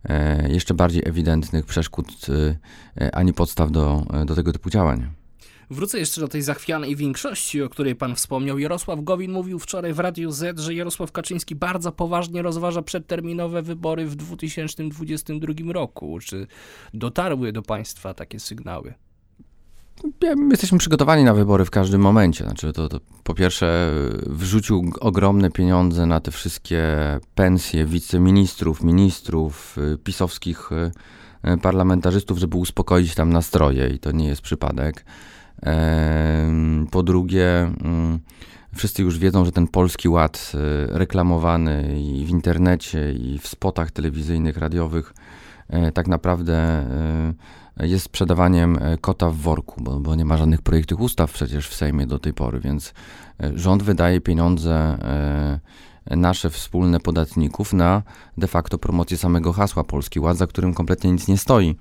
e, 0.03 0.49
jeszcze 0.51 0.73
bardziej 0.73 1.03
ewidentnych 1.05 1.65
przeszkód 1.65 2.07
e, 3.01 3.15
ani 3.15 3.33
podstaw 3.33 3.71
do, 3.71 4.05
do 4.25 4.35
tego 4.35 4.53
typu 4.53 4.69
działań. 4.69 5.18
Wrócę 5.69 5.99
jeszcze 5.99 6.21
do 6.21 6.27
tej 6.27 6.41
zachwianej 6.41 6.95
większości, 6.95 7.61
o 7.61 7.69
której 7.69 7.95
pan 7.95 8.15
wspomniał. 8.15 8.59
Jarosław 8.59 9.03
Gowin 9.03 9.31
mówił 9.31 9.59
wczoraj 9.59 9.93
w 9.93 9.99
Radiu 9.99 10.31
Z, 10.31 10.59
że 10.59 10.73
Jarosław 10.73 11.11
Kaczyński 11.11 11.55
bardzo 11.55 11.91
poważnie 11.91 12.41
rozważa 12.41 12.81
przedterminowe 12.81 13.61
wybory 13.61 14.05
w 14.05 14.15
2022 14.15 15.53
roku. 15.73 16.19
Czy 16.19 16.47
dotarły 16.93 17.51
do 17.51 17.61
państwa 17.61 18.13
takie 18.13 18.39
sygnały? 18.39 18.93
My 20.21 20.47
jesteśmy 20.51 20.77
przygotowani 20.77 21.23
na 21.23 21.33
wybory 21.33 21.65
w 21.65 21.69
każdym 21.69 22.01
momencie. 22.01 22.43
Znaczy, 22.43 22.73
to, 22.73 22.89
to, 22.89 22.99
po 23.23 23.33
pierwsze, 23.33 23.91
wrzucił 24.25 24.91
ogromne 24.99 25.51
pieniądze 25.51 26.05
na 26.05 26.19
te 26.19 26.31
wszystkie 26.31 26.87
pensje 27.35 27.85
wiceministrów, 27.85 28.83
ministrów, 28.83 29.77
y, 29.77 29.97
pisowskich 29.97 30.69
y, 30.71 31.57
parlamentarzystów, 31.57 32.37
żeby 32.37 32.57
uspokoić 32.57 33.15
tam 33.15 33.33
nastroje, 33.33 33.89
i 33.89 33.99
to 33.99 34.11
nie 34.11 34.27
jest 34.27 34.41
przypadek. 34.41 35.05
Po 36.91 37.03
drugie, 37.03 37.71
mm, 37.83 38.19
wszyscy 38.75 39.03
już 39.03 39.19
wiedzą, 39.19 39.45
że 39.45 39.51
ten 39.51 39.67
polski 39.67 40.09
ład 40.09 40.51
y, 40.55 40.97
reklamowany 40.97 42.01
i 42.01 42.25
w 42.25 42.29
internecie, 42.29 43.13
i 43.13 43.39
w 43.39 43.47
spotach 43.47 43.91
telewizyjnych, 43.91 44.57
radiowych, 44.57 45.13
tak 45.93 46.07
naprawdę 46.07 46.85
jest 47.79 48.05
sprzedawaniem 48.05 48.77
e, 48.81 48.97
kota 48.97 49.29
w 49.29 49.35
worku, 49.35 49.83
bo, 49.83 49.99
bo, 49.99 50.15
nie 50.15 50.25
ma 50.25 50.37
żadnych 50.37 50.61
projektów 50.61 51.01
ustaw 51.01 51.31
przecież 51.31 51.67
w 51.67 51.75
Sejmie 51.75 52.07
do 52.07 52.19
tej 52.19 52.33
pory, 52.33 52.59
więc 52.59 52.93
e, 53.43 53.51
rząd 53.55 53.83
wydaje 53.83 54.21
pieniądze 54.21 54.73
e, 54.75 55.59
nasze 56.17 56.49
wspólne 56.49 56.99
podatników 56.99 57.73
na 57.73 58.03
de 58.37 58.47
facto 58.47 58.77
promocję 58.77 59.17
samego 59.17 59.53
hasła 59.53 59.83
Polski 59.83 60.19
Ład, 60.19 60.37
za 60.37 60.47
którym 60.47 60.73
kompletnie 60.73 61.11
nic 61.11 61.27
nie 61.27 61.37
stoi. 61.37 61.75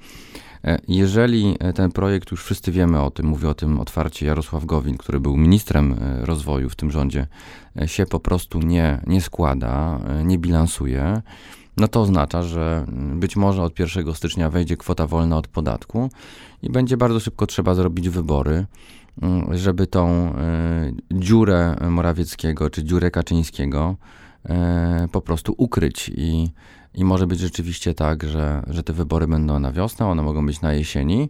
Jeżeli 0.89 1.57
ten 1.75 1.93
projekt, 1.93 2.31
już 2.31 2.45
wszyscy 2.45 2.73
wiemy 2.73 3.01
o 3.01 3.11
tym, 3.11 3.27
mówi 3.27 3.47
o 3.47 3.55
tym 3.55 3.81
otwarcie 3.81 4.27
Jarosław 4.27 4.65
Gowin, 4.65 4.99
który 4.99 5.21
był 5.21 5.37
ministrem 5.37 5.95
rozwoju 6.21 6.71
w 6.71 6.77
tym 6.77 6.91
rządzie, 6.91 7.27
się 7.87 8.07
po 8.07 8.21
prostu 8.21 8.59
nie, 8.59 9.01
nie 9.07 9.21
składa, 9.21 10.01
nie 10.25 10.39
bilansuje, 10.39 11.23
no 11.77 11.89
to 11.89 12.01
oznacza, 12.01 12.43
że 12.43 12.87
być 13.15 13.37
może 13.37 13.63
od 13.63 13.79
1 13.79 14.15
stycznia 14.15 14.51
wejdzie 14.51 14.77
kwota 14.77 15.07
wolna 15.07 15.37
od 15.37 15.49
podatku 15.49 16.11
i 16.63 16.71
będzie 16.71 16.97
bardzo 16.97 17.21
szybko 17.21 17.47
trzeba 17.47 17.75
zrobić 17.75 18.09
wybory, 18.09 18.67
mm, 19.23 19.57
żeby 19.57 19.87
tą 19.87 20.35
dziurę 21.11 21.77
Morawieckiego 21.91 22.71
czy 22.71 22.85
dziurę 22.85 23.11
Kaczyńskiego 23.11 23.97
po 25.13 25.21
prostu 25.21 25.55
ukryć 25.57 26.11
i 26.15 26.51
i 26.99 27.05
może 27.05 27.27
być 27.27 27.41
rzeczywiście 27.41 27.95
tak, 27.95 28.25
że, 28.25 28.63
że 28.67 28.83
te 28.83 28.93
wybory 28.93 29.27
będą 29.27 29.59
na 29.59 29.73
wiosnę, 29.73 30.07
one 30.07 30.23
mogą 30.23 30.47
być 30.47 30.61
na 30.61 30.73
jesieni, 30.73 31.29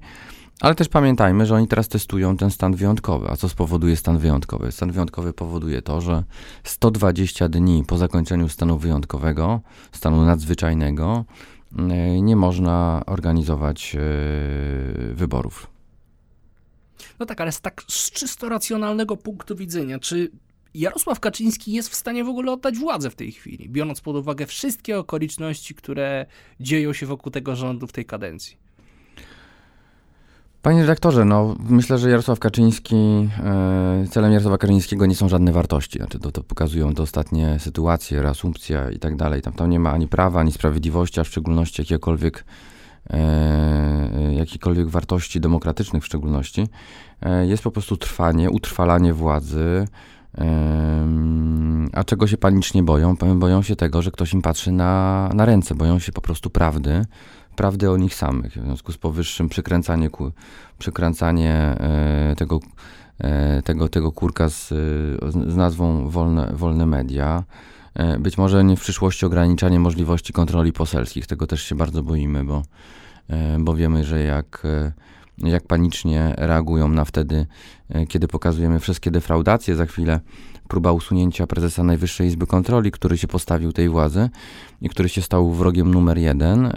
ale 0.61 0.75
też 0.75 0.89
pamiętajmy, 0.89 1.47
że 1.47 1.55
oni 1.55 1.69
teraz 1.69 1.89
testują 1.89 2.37
ten 2.37 2.51
stan 2.51 2.75
wyjątkowy. 2.75 3.31
A 3.31 3.37
co 3.37 3.49
spowoduje 3.49 3.97
stan 3.97 4.19
wyjątkowy? 4.19 4.73
Stan 4.73 4.93
wyjątkowy 4.93 5.33
powoduje 5.33 5.83
to, 5.83 6.01
że 6.01 6.25
120 6.65 7.49
dni 7.49 7.85
po 7.87 7.99
zakończeniu 7.99 8.49
stanu 8.49 8.79
wyjątkowego, 8.79 9.61
stanu 9.93 10.25
nadzwyczajnego, 10.25 11.25
e, 11.79 12.21
nie 12.21 12.37
można 12.37 13.03
organizować 13.07 13.97
e, 13.97 14.01
wyborów. 15.15 15.67
No 17.19 17.27
tak, 17.27 17.41
ale 17.41 17.53
z 17.53 17.61
tak 17.61 17.83
z 17.89 18.11
czysto 18.11 18.49
racjonalnego 18.49 19.17
punktu 19.17 19.57
widzenia, 19.57 19.99
czy 19.99 20.31
Jarosław 20.79 21.21
Kaczyński 21.21 21.73
jest 21.73 21.89
w 21.89 21.95
stanie 21.95 22.25
w 22.25 22.29
ogóle 22.29 22.53
oddać 22.53 22.77
władzę 22.77 23.11
w 23.11 23.15
tej 23.15 23.33
chwili, 23.33 23.69
biorąc 23.69 24.01
pod 24.01 24.17
uwagę 24.17 24.47
wszystkie 24.47 24.99
okoliczności, 24.99 25.75
które 25.75 26.27
dzieją 26.61 26.93
się 26.93 27.07
wokół 27.07 27.33
tego 27.33 27.57
rządu 27.57 27.87
w 27.87 27.93
tej 27.93 28.05
kadencji? 28.05 28.57
Panie 30.63 30.81
redaktorze, 30.81 31.25
no 31.25 31.57
myślę, 31.61 31.99
że 31.99 32.11
Jarosław 32.11 32.39
Kaczyński, 32.39 32.97
e, 33.45 34.07
celem 34.11 34.33
Jarosława 34.33 34.59
Kaczyńskiego 34.59 35.07
nie 35.07 35.15
są 35.15 35.29
żadne 35.29 35.53
wartości. 35.53 35.99
Znaczy 35.99 36.19
to, 36.19 36.33
to 36.33 36.43
pokazują 36.43 36.95
te 36.95 37.03
ostatnie 37.03 37.59
sytuacje, 37.59 38.23
reasumpcja 38.23 38.91
i 38.91 38.99
tak 38.99 39.17
dalej. 39.17 39.43
Tam, 39.43 39.53
tam 39.53 39.71
nie 39.71 39.81
ma 39.81 39.93
ani 39.93 40.09
prawa, 40.09 40.41
ani 40.41 40.53
sprawiedliwości, 40.53 41.21
a 41.21 41.25
w 41.25 41.29
szczególności 41.29 41.83
jakiekolwiek, 41.83 42.45
e, 43.11 44.35
jakichkolwiek 44.35 44.89
wartości 44.89 45.41
demokratycznych 45.41 46.03
w 46.03 46.07
szczególności. 46.07 46.69
E, 47.23 47.47
jest 47.47 47.63
po 47.63 47.71
prostu 47.71 47.97
trwanie, 47.97 48.51
utrwalanie 48.51 49.13
władzy, 49.15 49.87
a 51.93 52.05
czego 52.05 52.27
się 52.27 52.37
panicznie 52.37 52.83
boją? 52.83 53.17
Boją 53.37 53.63
się 53.63 53.77
tego, 53.77 54.03
że 54.03 54.11
ktoś 54.11 54.33
im 54.35 54.43
patrzy 54.43 54.73
na, 54.73 55.31
na 55.35 55.45
ręce, 55.45 55.75
boją 55.75 55.99
się 55.99 56.13
po 56.13 56.21
prostu 56.21 56.51
prawdy, 56.51 57.05
prawdy 57.57 57.91
o 57.91 57.97
nich 57.97 58.15
samych. 58.15 58.53
W 58.53 58.65
związku 58.65 58.93
z 58.93 58.99
powyższym 58.99 59.49
przykręcanie, 59.49 60.11
przykręcanie 60.79 61.55
e, 61.55 62.35
tego, 62.37 62.61
e, 63.19 63.63
tego, 63.63 63.89
tego 63.89 64.13
kurka 64.13 64.49
z, 64.49 64.69
z 65.49 65.57
nazwą 65.57 66.09
wolne, 66.09 66.53
wolne 66.53 66.87
media, 66.87 67.45
e, 67.95 68.19
być 68.19 68.39
może 68.39 68.65
nie 68.65 68.77
w 68.77 68.81
przyszłości 68.81 69.27
ograniczanie 69.27 69.81
możliwości 69.81 70.33
kontroli 70.33 70.73
poselskich. 70.73 71.27
Tego 71.27 71.47
też 71.47 71.63
się 71.63 71.75
bardzo 71.75 72.03
boimy, 72.03 72.45
bo, 72.45 72.63
bo 73.59 73.75
wiemy, 73.75 74.05
że 74.05 74.23
jak, 74.23 74.63
jak 75.43 75.67
panicznie 75.67 76.35
reagują 76.37 76.89
na 76.89 77.05
wtedy, 77.05 77.47
kiedy 78.09 78.29
pokazujemy 78.29 78.81
wszystkie 78.81 79.11
defraudacje, 79.11 79.77
za 79.77 79.87
chwilę 79.87 80.21
próba 80.69 80.93
usunięcia 80.93 81.47
prezesa 81.47 81.83
Najwyższej 81.83 82.27
Izby 82.27 82.47
Kontroli, 82.47 82.91
który 82.91 83.19
się 83.19 83.27
postawił 83.27 83.73
tej 83.73 83.89
władzy 83.89 84.31
i 84.83 84.89
który 84.89 85.09
się 85.09 85.23
stał 85.23 85.53
wrogiem 85.53 85.95
numer 85.95 86.19
jeden. 86.19 86.73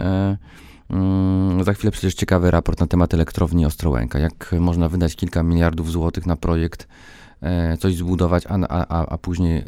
Mm, 0.92 1.64
za 1.64 1.72
chwilę 1.72 1.90
przecież 1.90 2.14
ciekawy 2.14 2.50
raport 2.50 2.80
na 2.80 2.86
temat 2.86 3.14
elektrowni 3.14 3.66
Ostrołęka. 3.66 4.18
Jak 4.18 4.54
można 4.60 4.88
wydać 4.88 5.16
kilka 5.16 5.42
miliardów 5.42 5.90
złotych 5.90 6.26
na 6.26 6.36
projekt, 6.36 6.88
e, 7.40 7.76
coś 7.76 7.96
zbudować, 7.96 8.44
a, 8.46 8.68
a, 8.68 9.06
a 9.06 9.18
później 9.18 9.58
e, 9.58 9.64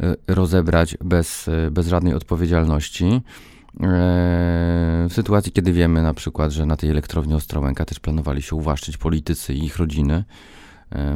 e, 0.00 0.16
rozebrać 0.28 0.96
bez, 1.04 1.50
bez 1.70 1.88
żadnej 1.88 2.14
odpowiedzialności. 2.14 3.20
W 3.80 5.12
sytuacji, 5.12 5.52
kiedy 5.52 5.72
wiemy 5.72 6.02
na 6.02 6.14
przykład, 6.14 6.52
że 6.52 6.66
na 6.66 6.76
tej 6.76 6.90
elektrowni 6.90 7.34
Ostrołęka 7.34 7.84
też 7.84 8.00
planowali 8.00 8.42
się 8.42 8.56
uwłaszczyć 8.56 8.96
politycy 8.96 9.54
i 9.54 9.64
ich 9.64 9.76
rodziny, 9.76 10.24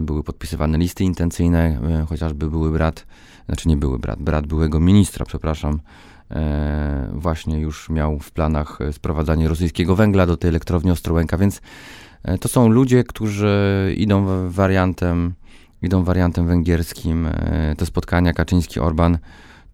były 0.01 0.23
podpisywane 0.23 0.79
listy 0.79 1.05
intencyjne, 1.05 1.81
chociażby 2.09 2.51
były 2.51 2.71
brat, 2.71 3.07
znaczy 3.47 3.69
nie 3.69 3.77
były 3.77 3.99
brat, 3.99 4.23
brat 4.23 4.47
byłego 4.47 4.81
ministra, 4.81 5.27
przepraszam, 5.27 5.81
E, 6.31 7.11
właśnie 7.13 7.61
już 7.61 7.91
miał 7.91 8.19
w 8.19 8.31
planach 8.31 8.81
e, 8.81 8.93
sprowadzanie 8.93 9.49
rosyjskiego 9.49 9.97
węgla 9.97 10.27
do 10.27 10.37
tej 10.37 10.49
elektrowni 10.49 10.91
Ostrołęka, 10.91 11.39
więc 11.39 11.61
e, 12.23 12.39
to 12.39 12.49
są 12.49 12.69
ludzie, 12.69 13.05
którzy 13.05 13.95
idą 13.97 14.49
wariantem, 14.49 15.35
idą 15.83 16.05
wariantem 16.05 16.47
węgierskim. 16.47 17.29
Te 17.77 17.87
spotkania 17.87 18.33
Kaczyński-Orban 18.33 19.19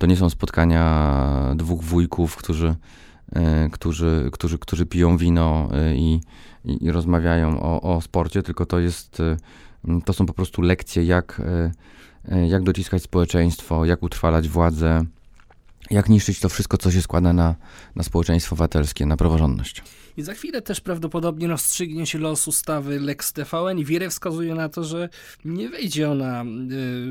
to 0.04 0.08
nie 0.08 0.16
są 0.16 0.30
spotkania 0.30 1.54
dwóch 1.56 1.82
wujków, 1.82 2.37
którzy, 2.37 2.75
którzy, 3.73 4.28
którzy, 4.32 4.58
którzy 4.58 4.87
piją 4.87 5.16
wino 5.16 5.68
i, 5.94 6.20
i, 6.64 6.84
i 6.84 6.90
rozmawiają 6.90 7.61
o, 7.61 7.96
o 7.96 8.00
sporcie, 8.00 8.42
tylko 8.42 8.66
to 8.66 8.78
jest, 8.78 9.23
to 10.04 10.12
są 10.12 10.26
po 10.26 10.32
prostu 10.32 10.62
lekcje, 10.62 11.04
jak, 11.04 11.42
jak 12.49 12.62
dociskać 12.62 13.02
społeczeństwo, 13.02 13.84
jak 13.84 14.02
utrwalać 14.02 14.49
władzę, 14.49 15.04
jak 15.90 16.08
niszczyć 16.08 16.40
to 16.40 16.49
wszystko, 16.49 16.78
co 16.78 16.90
się 16.90 17.02
składa 17.02 17.32
na, 17.32 17.54
na 17.96 18.02
społeczeństwo 18.02 18.54
obywatelskie, 18.54 19.06
na 19.06 19.16
praworządność. 19.16 19.82
I 20.16 20.23
za 20.23 20.35
chwilę 20.35 20.62
też 20.62 20.80
prawdopodobnie 20.80 21.49
rozstrzygnie 21.49 22.06
się 22.06 22.18
los 22.18 22.49
ustawy 22.49 23.00
Lex 23.00 23.33
TVN 23.33 23.78
i 23.78 23.85
wiele 23.85 24.11
wskazuje 24.11 24.54
na 24.54 24.68
to, 24.68 24.85
że 24.85 25.09
nie 25.44 25.68
wejdzie 25.68 26.11
ona 26.11 26.42
y, 26.42 26.47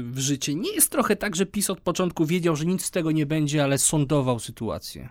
w 0.03 0.19
życie. 0.19 0.55
Nie 0.55 0.73
jest 0.73 0.89
trochę 0.89 1.15
tak, 1.15 1.35
że 1.35 1.45
PiS 1.45 1.69
od 1.69 1.81
początku 1.81 2.25
wiedział, 2.25 2.55
że 2.55 2.65
nic 2.65 2.85
z 2.85 2.91
tego 2.91 3.11
nie 3.11 3.25
będzie, 3.25 3.63
ale 3.63 3.77
sądował 3.77 4.39
sytuację. 4.39 5.09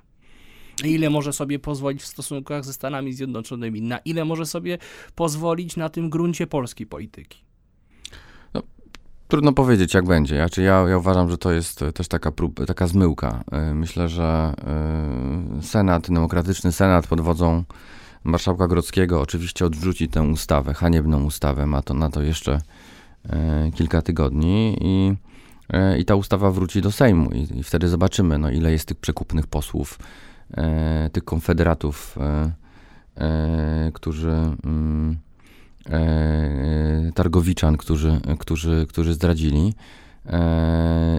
Ile 0.84 1.10
może 1.10 1.32
sobie 1.32 1.58
pozwolić 1.58 2.02
w 2.02 2.06
stosunkach 2.06 2.64
ze 2.64 2.72
Stanami 2.72 3.12
Zjednoczonymi? 3.12 3.82
Na 3.82 3.98
ile 3.98 4.24
może 4.24 4.46
sobie 4.46 4.78
pozwolić 5.14 5.76
na 5.76 5.88
tym 5.88 6.10
gruncie 6.10 6.46
polskiej 6.46 6.86
polityki? 6.86 7.51
Trudno 9.32 9.52
powiedzieć, 9.52 9.94
jak 9.94 10.04
będzie. 10.04 10.36
Znaczy 10.36 10.62
ja, 10.62 10.84
ja 10.88 10.98
uważam, 10.98 11.30
że 11.30 11.38
to 11.38 11.52
jest 11.52 11.84
też 11.94 12.08
taka, 12.08 12.32
prób, 12.32 12.66
taka 12.66 12.86
zmyłka. 12.86 13.44
E, 13.52 13.74
myślę, 13.74 14.08
że 14.08 14.54
e, 15.58 15.62
Senat, 15.62 16.10
demokratyczny 16.10 16.72
Senat 16.72 17.06
pod 17.06 17.20
wodzą 17.20 17.64
marszałka 18.24 18.68
Grodzkiego 18.68 19.20
oczywiście 19.20 19.66
odrzuci 19.66 20.08
tę 20.08 20.22
ustawę, 20.22 20.74
haniebną 20.74 21.24
ustawę, 21.24 21.66
ma 21.66 21.82
to 21.82 21.94
na 21.94 22.10
to 22.10 22.22
jeszcze 22.22 22.60
e, 23.28 23.70
kilka 23.74 24.02
tygodni 24.02 24.78
i, 24.80 25.14
e, 25.70 25.98
i 25.98 26.04
ta 26.04 26.14
ustawa 26.14 26.50
wróci 26.50 26.82
do 26.82 26.92
Sejmu 26.92 27.30
i, 27.30 27.58
i 27.58 27.62
wtedy 27.62 27.88
zobaczymy, 27.88 28.38
no, 28.38 28.50
ile 28.50 28.72
jest 28.72 28.88
tych 28.88 28.96
przekupnych 28.96 29.46
posłów, 29.46 29.98
e, 30.56 31.10
tych 31.12 31.24
konfederatów, 31.24 32.18
e, 32.20 32.52
e, 33.16 33.90
którzy 33.94 34.30
mm, 34.64 35.10
e, 35.12 35.31
targowiczan, 37.14 37.76
którzy, 37.76 38.20
którzy, 38.38 38.86
którzy 38.88 39.14
zdradzili 39.14 39.74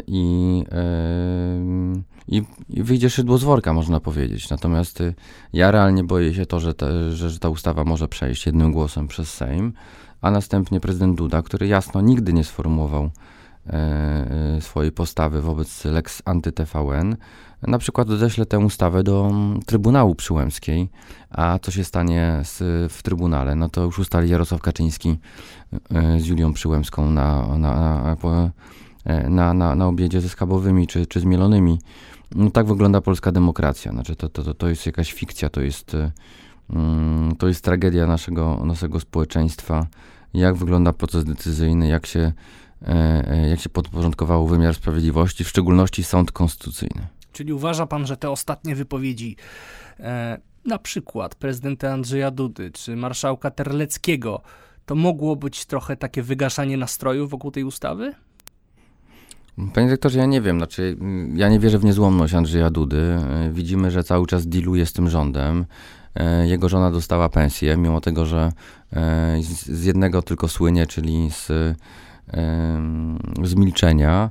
i 0.08 0.64
i, 2.28 2.44
i 2.70 2.84
wyjdzie 2.84 3.10
szydło 3.10 3.38
z 3.38 3.44
worka, 3.44 3.74
można 3.74 4.00
powiedzieć. 4.00 4.50
Natomiast 4.50 5.02
y, 5.02 5.14
ja 5.54 5.72
realnie 5.72 6.04
boję 6.04 6.34
się 6.34 6.46
to, 6.46 6.60
że, 6.60 6.74
te, 6.74 7.12
że, 7.12 7.30
że 7.30 7.40
ta 7.40 7.50
ustawa 7.50 7.84
może 7.84 8.08
przejść 8.08 8.46
jednym 8.46 8.72
głosem 8.72 9.08
przez 9.08 9.34
Sejm, 9.34 9.74
a 10.22 10.32
następnie 10.32 10.80
prezydent 10.80 11.18
Duda, 11.18 11.42
który 11.42 11.68
jasno 11.68 12.02
nigdy 12.02 12.34
nie 12.34 12.44
sformułował 12.44 13.04
e, 13.04 13.10
e 13.10 13.33
swojej 14.60 14.92
postawy 14.92 15.42
wobec 15.42 15.86
Lex 15.86 16.22
anty-TVN, 16.26 17.16
na 17.68 17.78
przykład 17.78 18.10
odeśle 18.10 18.46
tę 18.46 18.60
ustawę 18.60 19.04
do 19.04 19.28
mm, 19.28 19.60
Trybunału 19.66 20.16
Przyłębskiej, 20.16 20.90
a 21.30 21.60
co 21.60 21.72
się 21.72 21.84
stanie 21.84 22.42
z, 22.44 22.58
w 22.94 23.04
Trybunale, 23.04 23.56
no 23.56 23.70
to 23.70 23.82
już 23.82 24.00
ustali 24.00 24.30
Jarosław 24.30 24.62
Kaczyński 24.62 25.18
e, 25.96 26.20
z 26.20 26.28
Julią 26.28 26.54
Przyłębską 26.54 27.12
na, 27.12 27.58
na, 27.58 27.58
na, 27.58 28.52
e, 29.06 29.30
na, 29.30 29.76
na, 29.76 29.88
obiedzie 29.88 30.22
ze 30.22 30.30
skabowymi 30.30 30.88
czy, 30.88 31.06
czy 31.06 31.20
z 31.20 31.26
mielonymi. 31.26 31.80
No 32.36 32.52
tak 32.52 32.68
wygląda 32.68 33.02
polska 33.02 33.32
demokracja. 33.32 33.92
Znaczy 33.92 34.16
to, 34.16 34.30
to, 34.30 34.54
to 34.54 34.70
jest 34.70 34.86
jakaś 34.86 35.14
fikcja, 35.14 35.50
to 35.50 35.62
jest, 35.62 35.98
mm, 36.70 37.36
to 37.36 37.48
jest 37.48 37.64
tragedia 37.64 38.08
naszego, 38.08 38.66
naszego 38.66 39.00
społeczeństwa. 39.00 39.88
Jak 40.34 40.56
wygląda 40.56 40.94
proces 40.94 41.26
decyzyjny, 41.26 41.88
jak 41.88 42.06
się, 42.06 42.20
e, 42.20 42.32
e, 42.32 42.34
jak 43.50 43.60
się 43.60 43.70
podporządkowało 43.70 44.48
wymiar 44.48 44.76
sprawiedliwości, 44.76 45.44
w 45.44 45.50
szczególności 45.50 46.04
sąd 46.04 46.32
konstytucyjny. 46.32 47.08
Czyli 47.34 47.54
uważa 47.54 47.86
pan, 47.86 48.08
że 48.08 48.18
te 48.18 48.30
ostatnie 48.30 48.76
wypowiedzi, 48.76 49.36
e, 50.00 50.38
na 50.66 50.78
przykład 50.78 51.36
prezydenta 51.36 51.92
Andrzeja 51.92 52.32
Dudy 52.32 52.72
czy 52.72 52.96
marszałka 52.96 53.52
Terleckiego, 53.52 54.42
to 54.86 54.96
mogło 54.96 55.36
być 55.36 55.66
trochę 55.66 55.98
takie 55.98 56.24
wygaszanie 56.24 56.78
nastroju 56.78 57.28
wokół 57.28 57.52
tej 57.52 57.64
ustawy? 57.64 58.14
Panie 59.74 59.88
dyrektorze, 59.88 60.20
ja 60.20 60.26
nie 60.26 60.42
wiem, 60.42 60.58
znaczy 60.58 60.98
ja 61.36 61.50
nie 61.50 61.60
wierzę 61.60 61.80
w 61.80 61.86
niezłomność 61.86 62.34
Andrzeja 62.34 62.70
Dudy. 62.70 62.98
E, 62.98 63.50
widzimy, 63.52 63.92
że 63.92 64.04
cały 64.04 64.28
czas 64.28 64.48
dealuje 64.48 64.86
z 64.86 64.94
tym 64.94 65.10
rządem. 65.10 65.66
E, 66.16 66.48
jego 66.48 66.70
żona 66.70 66.92
dostała 66.92 67.30
pensję, 67.30 67.78
mimo 67.78 68.02
tego, 68.02 68.26
że 68.26 68.52
e, 68.94 69.38
z 69.42 69.86
jednego 69.86 70.22
tylko 70.22 70.48
słynie, 70.48 70.88
czyli 70.88 71.30
z, 71.32 71.52
z 73.44 73.56
milczenia. 73.56 74.30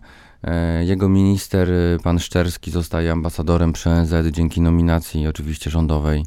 Jego 0.81 1.09
minister, 1.09 1.69
pan 2.03 2.19
Szczerski, 2.19 2.71
zostaje 2.71 3.13
ambasadorem 3.13 3.73
przy 3.73 3.91
ONZ 3.91 4.15
dzięki 4.31 4.61
nominacji 4.61 5.27
oczywiście 5.27 5.71
rządowej 5.71 6.27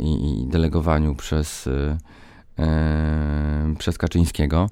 i, 0.00 0.42
i 0.42 0.46
delegowaniu 0.46 1.14
przez, 1.14 1.68
przez 3.78 3.98
Kaczyńskiego. 3.98 4.68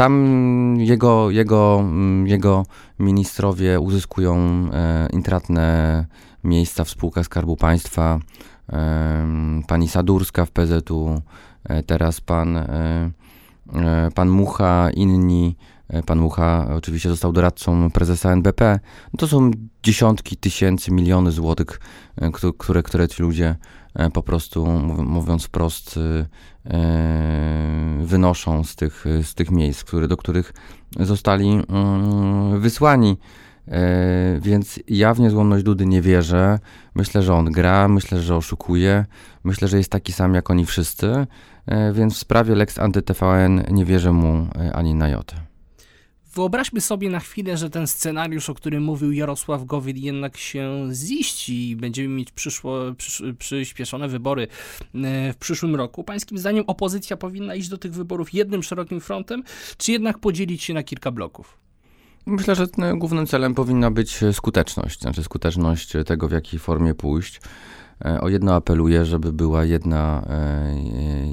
Tam 0.00 0.76
jego, 0.78 1.30
jego, 1.30 1.84
jego 2.24 2.66
ministrowie 2.98 3.80
uzyskują 3.80 4.36
e, 4.72 5.08
intratne 5.12 6.06
miejsca 6.44 6.84
w 6.84 6.90
spółkach 6.90 7.24
Skarbu 7.24 7.56
Państwa. 7.56 8.18
E, 8.72 9.26
pani 9.68 9.88
Sadurska 9.88 10.44
w 10.44 10.50
PZU, 10.50 11.22
e, 11.64 11.82
teraz 11.82 12.20
pan, 12.20 12.58
pan 14.14 14.28
Mucha, 14.28 14.90
inni. 14.90 15.56
Pan 16.06 16.18
Mucha 16.18 16.66
oczywiście 16.76 17.08
został 17.08 17.32
doradcą 17.32 17.90
prezesa 17.90 18.32
NBP. 18.32 18.80
To 19.18 19.28
są 19.28 19.50
dziesiątki 19.82 20.36
tysięcy, 20.36 20.92
miliony 20.92 21.30
złotych, 21.30 21.80
które, 22.58 22.82
które 22.82 23.08
ci 23.08 23.22
ludzie 23.22 23.56
po 24.12 24.22
prostu, 24.22 24.66
mówiąc 24.96 25.44
wprost, 25.44 25.98
E, 26.66 27.98
wynoszą 28.00 28.64
z 28.64 28.76
tych, 28.76 29.04
z 29.22 29.34
tych 29.34 29.50
miejsc, 29.50 29.84
które, 29.84 30.08
do 30.08 30.16
których 30.16 30.52
zostali 31.00 31.48
mm, 31.48 32.60
wysłani. 32.60 33.16
E, 33.68 34.40
więc 34.40 34.80
ja 34.88 35.14
w 35.14 35.20
niezłomność 35.20 35.64
Dudy 35.64 35.86
nie 35.86 36.02
wierzę. 36.02 36.58
Myślę, 36.94 37.22
że 37.22 37.34
on 37.34 37.52
gra, 37.52 37.88
myślę, 37.88 38.20
że 38.20 38.36
oszukuje. 38.36 39.04
Myślę, 39.44 39.68
że 39.68 39.78
jest 39.78 39.90
taki 39.90 40.12
sam 40.12 40.34
jak 40.34 40.50
oni 40.50 40.66
wszyscy. 40.66 41.26
E, 41.70 41.92
więc 41.92 42.14
w 42.14 42.18
sprawie 42.18 42.54
Lex 42.54 42.78
Anty-TVN 42.78 43.72
nie 43.72 43.84
wierzę 43.84 44.12
mu 44.12 44.46
ani 44.74 44.94
na 44.94 45.08
jotę. 45.08 45.36
Wyobraźmy 46.34 46.80
sobie 46.80 47.10
na 47.10 47.20
chwilę, 47.20 47.56
że 47.56 47.70
ten 47.70 47.86
scenariusz, 47.86 48.50
o 48.50 48.54
którym 48.54 48.82
mówił 48.82 49.12
Jarosław 49.12 49.64
Gowin, 49.64 49.96
jednak 49.96 50.36
się 50.36 50.88
ziści 50.92 51.70
i 51.70 51.76
będziemy 51.76 52.08
mieć 52.08 52.32
przyszło, 52.32 52.94
przysz, 52.96 53.22
przyspieszone 53.38 54.08
wybory 54.08 54.42
e, 54.94 55.32
w 55.32 55.36
przyszłym 55.36 55.76
roku. 55.76 56.04
Pańskim 56.04 56.38
zdaniem 56.38 56.64
opozycja 56.66 57.16
powinna 57.16 57.54
iść 57.54 57.68
do 57.68 57.78
tych 57.78 57.92
wyborów 57.92 58.34
jednym 58.34 58.62
szerokim 58.62 59.00
frontem, 59.00 59.42
czy 59.78 59.92
jednak 59.92 60.18
podzielić 60.18 60.62
się 60.62 60.74
na 60.74 60.82
kilka 60.82 61.10
bloków? 61.10 61.58
Myślę, 62.26 62.54
że 62.54 62.66
głównym 62.94 63.26
celem 63.26 63.54
powinna 63.54 63.90
być 63.90 64.20
skuteczność, 64.32 65.00
znaczy 65.00 65.24
skuteczność 65.24 65.92
tego, 66.06 66.28
w 66.28 66.32
jakiej 66.32 66.58
formie 66.58 66.94
pójść. 66.94 67.40
E, 68.04 68.20
o 68.20 68.28
jedno 68.28 68.54
apeluję, 68.54 69.04
żeby 69.04 69.32
była 69.32 69.64
jedna, 69.64 70.26
e, 70.28 70.74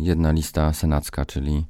jedna 0.02 0.32
lista 0.32 0.74
senacka, 0.74 1.26
czyli 1.26 1.66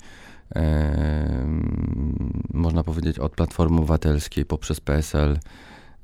można 2.53 2.83
powiedzieć 2.83 3.19
od 3.19 3.31
Platformy 3.31 3.77
Obywatelskiej 3.77 4.45
poprzez 4.45 4.79
PSL, 4.79 5.39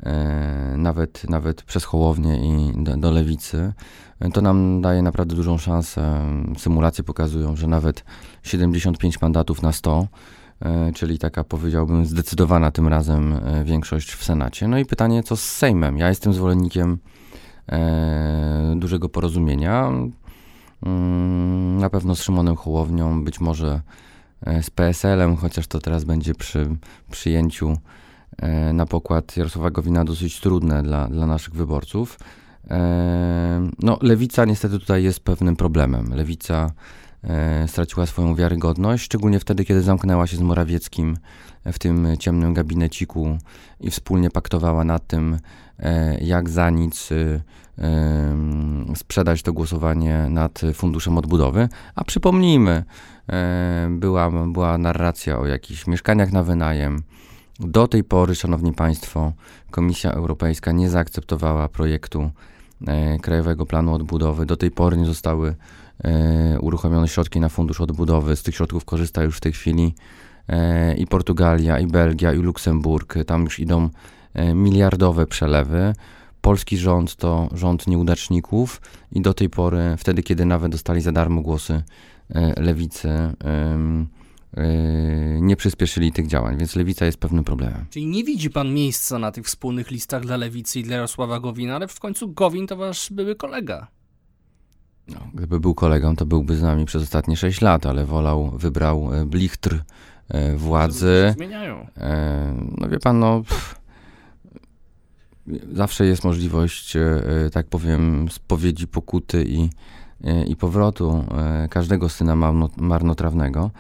e, 0.04 0.76
nawet, 0.78 1.30
nawet 1.30 1.64
przez 1.64 1.84
Hołownię 1.84 2.38
i 2.48 2.84
do, 2.84 2.98
do 2.98 3.12
Lewicy, 3.12 3.74
to 4.34 4.42
nam 4.42 4.82
daje 4.82 5.02
naprawdę 5.02 5.36
dużą 5.36 5.58
szansę. 5.58 6.22
Symulacje 6.58 7.04
pokazują, 7.04 7.56
że 7.56 7.68
nawet 7.68 8.04
75 8.44 9.22
mandatów 9.22 9.62
na 9.62 9.72
100, 9.72 10.08
e, 10.62 10.92
czyli 10.94 11.20
taka 11.20 11.44
powiedziałbym 11.44 12.06
zdecydowana 12.06 12.72
tym 12.72 12.88
razem 12.88 13.34
e, 13.34 13.64
większość 13.64 14.14
w 14.14 14.24
Senacie. 14.24 14.68
No 14.68 14.78
i 14.78 14.86
pytanie, 14.86 15.24
co 15.24 15.36
z 15.36 15.44
Sejmem? 15.44 15.98
Ja 15.98 16.10
jestem 16.10 16.34
zwolennikiem 16.34 16.98
dużego 18.76 19.10
porozumienia. 19.10 19.92
Mm, 20.86 21.78
na 21.78 21.90
pewno 21.90 22.16
z 22.16 22.22
Szymonem 22.22 22.56
Hołownią, 22.56 23.24
być 23.24 23.40
może 23.40 23.82
E, 24.46 24.64
z 24.64 24.70
PSL-em, 24.70 25.36
chociaż 25.36 25.68
to 25.68 25.80
teraz 25.80 26.04
będzie 26.04 26.36
przy 26.36 26.76
przyjęciu 27.12 27.78
e, 28.38 28.74
na 28.74 28.86
pokład 28.86 29.38
Jarosława 29.38 29.72
Gowina 29.72 30.06
dosyć 30.06 30.40
trudne 30.40 30.84
dla, 30.84 31.08
dla 31.08 31.28
naszych 31.28 31.54
wyborców. 31.54 32.20
E, 32.70 33.70
no, 33.80 33.98
lewica 34.02 34.46
niestety 34.46 34.80
tutaj 34.80 35.04
jest 35.04 35.20
pewnym 35.20 35.56
problemem. 35.56 36.14
Lewica 36.14 36.72
straciła 37.68 38.06
swoją 38.06 38.36
wiarygodność, 38.36 39.04
szczególnie 39.04 39.40
wtedy, 39.40 39.66
kiedy 39.66 39.82
zamknęła 39.82 40.28
się 40.28 40.38
z 40.38 40.42
Morawieckim 40.42 41.18
w 41.66 41.80
tym 41.80 42.08
ciemnym 42.20 42.54
gabineciku 42.54 43.38
i 43.80 43.92
wspólnie 43.92 44.30
paktowała 44.30 44.84
nad 44.84 45.08
tym, 45.08 45.40
jak 46.22 46.50
za 46.50 46.70
nic 46.70 47.10
sprzedać 48.96 49.42
to 49.42 49.54
głosowanie 49.54 50.28
nad 50.30 50.62
Funduszem 50.74 51.18
Odbudowy. 51.18 51.70
A 51.96 52.04
przypomnijmy, 52.04 52.84
E, 53.30 53.88
była, 53.92 54.32
była 54.32 54.78
narracja 54.78 55.40
o 55.40 55.46
jakichś 55.46 55.88
mieszkaniach 55.88 56.32
na 56.32 56.44
wynajem. 56.44 57.04
Do 57.60 57.88
tej 57.88 58.04
pory, 58.04 58.36
Szanowni 58.36 58.74
Państwo, 58.74 59.34
Komisja 59.72 60.12
Europejska 60.12 60.72
nie 60.72 60.90
zaakceptowała 60.90 61.70
projektu 61.70 62.32
e, 62.88 63.20
Krajowego 63.20 63.66
Planu 63.66 63.94
Odbudowy. 63.94 64.46
Do 64.46 64.58
tej 64.58 64.72
pory 64.72 64.98
nie 64.98 65.06
zostały 65.06 65.56
e, 66.04 66.60
uruchomione 66.60 67.08
środki 67.08 67.40
na 67.40 67.50
Fundusz 67.50 67.82
Odbudowy. 67.82 68.36
Z 68.36 68.44
tych 68.44 68.56
środków 68.56 68.86
korzysta 68.86 69.24
już 69.24 69.38
w 69.38 69.42
tej 69.42 69.52
chwili 69.52 69.96
i 70.98 71.08
Portugalia, 71.08 71.80
i 71.80 71.88
Belgia, 71.88 72.34
i 72.34 72.38
Luksemburg. 72.38 73.16
Tam 73.28 73.44
już 73.44 73.60
idą 73.60 73.90
miliardowe 74.56 75.28
przelewy. 75.28 75.94
Polski 76.42 76.78
rząd 76.78 77.16
to 77.16 77.50
rząd 77.54 77.88
nieudaczników 77.88 78.82
i 79.12 79.22
do 79.22 79.34
tej 79.34 79.50
pory, 79.50 79.96
wtedy 79.98 80.24
kiedy 80.24 80.46
nawet 80.46 80.72
dostali 80.72 81.02
za 81.02 81.12
darmo 81.12 81.42
głosy 81.42 81.84
E, 82.30 82.62
lewicy 82.62 83.10
e, 83.10 83.34
nie 85.42 85.56
przyspieszyli 85.56 86.12
tych 86.12 86.28
działań, 86.28 86.58
więc 86.58 86.76
lewica 86.76 87.06
jest 87.06 87.18
pewnym 87.18 87.44
problemem. 87.44 87.86
Czyli 87.90 88.06
nie 88.06 88.24
widzi 88.24 88.50
pan 88.50 88.74
miejsca 88.74 89.20
na 89.20 89.32
tych 89.32 89.46
wspólnych 89.46 89.92
listach 89.92 90.22
dla 90.22 90.38
lewicy 90.38 90.80
i 90.80 90.84
dla 90.84 90.96
Jarosława 90.96 91.40
Gowina, 91.40 91.76
ale 91.76 91.88
w 91.88 92.00
końcu 92.00 92.34
Gowin 92.34 92.68
to 92.68 92.76
wasz 92.76 93.12
były 93.12 93.36
kolega. 93.36 93.88
No, 95.08 95.20
gdyby 95.34 95.60
był 95.60 95.76
kolegą, 95.76 96.16
to 96.16 96.26
byłby 96.26 96.56
z 96.56 96.62
nami 96.62 96.86
przez 96.86 97.04
ostatnie 97.04 97.38
6 97.38 97.62
lat, 97.62 97.86
ale 97.86 98.06
wolał, 98.06 98.52
wybrał 98.52 99.14
e, 99.14 99.26
blichtr 99.26 99.84
władzy. 100.56 101.34
Zmieniają. 101.38 101.88
No 102.78 102.90
wie 102.90 103.00
pan, 103.00 103.20
no. 103.20 103.44
Pff, 103.44 103.82
zawsze 105.74 106.06
jest 106.06 106.24
możliwość, 106.24 106.98
tak 107.52 107.68
powiem, 107.68 108.28
spowiedzi, 108.32 108.88
pokuty 108.88 109.46
i 109.48 109.70
i 110.48 110.56
powrotu 110.56 111.26
każdego 111.70 112.10
syna 112.10 112.36
marnotrawnego. 112.78 113.72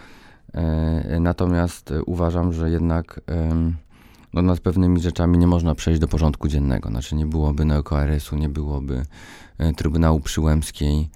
Natomiast 1.19 1.93
uważam, 2.05 2.53
że 2.53 2.69
jednak 2.69 3.21
no, 4.33 4.41
nad 4.41 4.59
pewnymi 4.59 5.01
rzeczami 5.01 5.38
nie 5.38 5.47
można 5.47 5.75
przejść 5.75 5.99
do 5.99 6.07
porządku 6.07 6.47
dziennego. 6.47 6.89
Znaczy 6.89 7.15
nie 7.15 7.25
byłoby 7.25 7.65
neoKRS-u, 7.65 8.36
nie 8.36 8.49
byłoby 8.49 9.05
Trybunału 9.76 10.19
Przyłębskiej, 10.19 11.10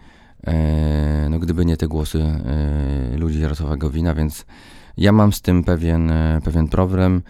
no, 1.30 1.40
gdyby 1.40 1.66
nie 1.66 1.78
te 1.78 1.88
głosy 1.88 2.26
ludzi 3.18 3.42
Jarosława 3.42 3.78
Gowina, 3.78 4.14
więc 4.14 4.46
ja 4.98 5.12
mam 5.12 5.34
z 5.34 5.42
tym 5.42 5.64
pewien, 5.64 6.12
pewien 6.44 6.68
problem. 6.68 7.22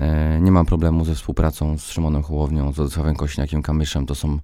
E, 0.00 0.40
nie 0.40 0.52
mam 0.52 0.66
problemu 0.66 1.04
ze 1.04 1.14
współpracą 1.14 1.78
z 1.78 1.84
Szymonem 1.90 2.22
Hołownią, 2.22 2.72
z 2.72 2.76
Władysławem 2.76 3.16
Kośniakiem, 3.16 3.62
Kamyszem. 3.62 4.06
To 4.06 4.14
są 4.14 4.38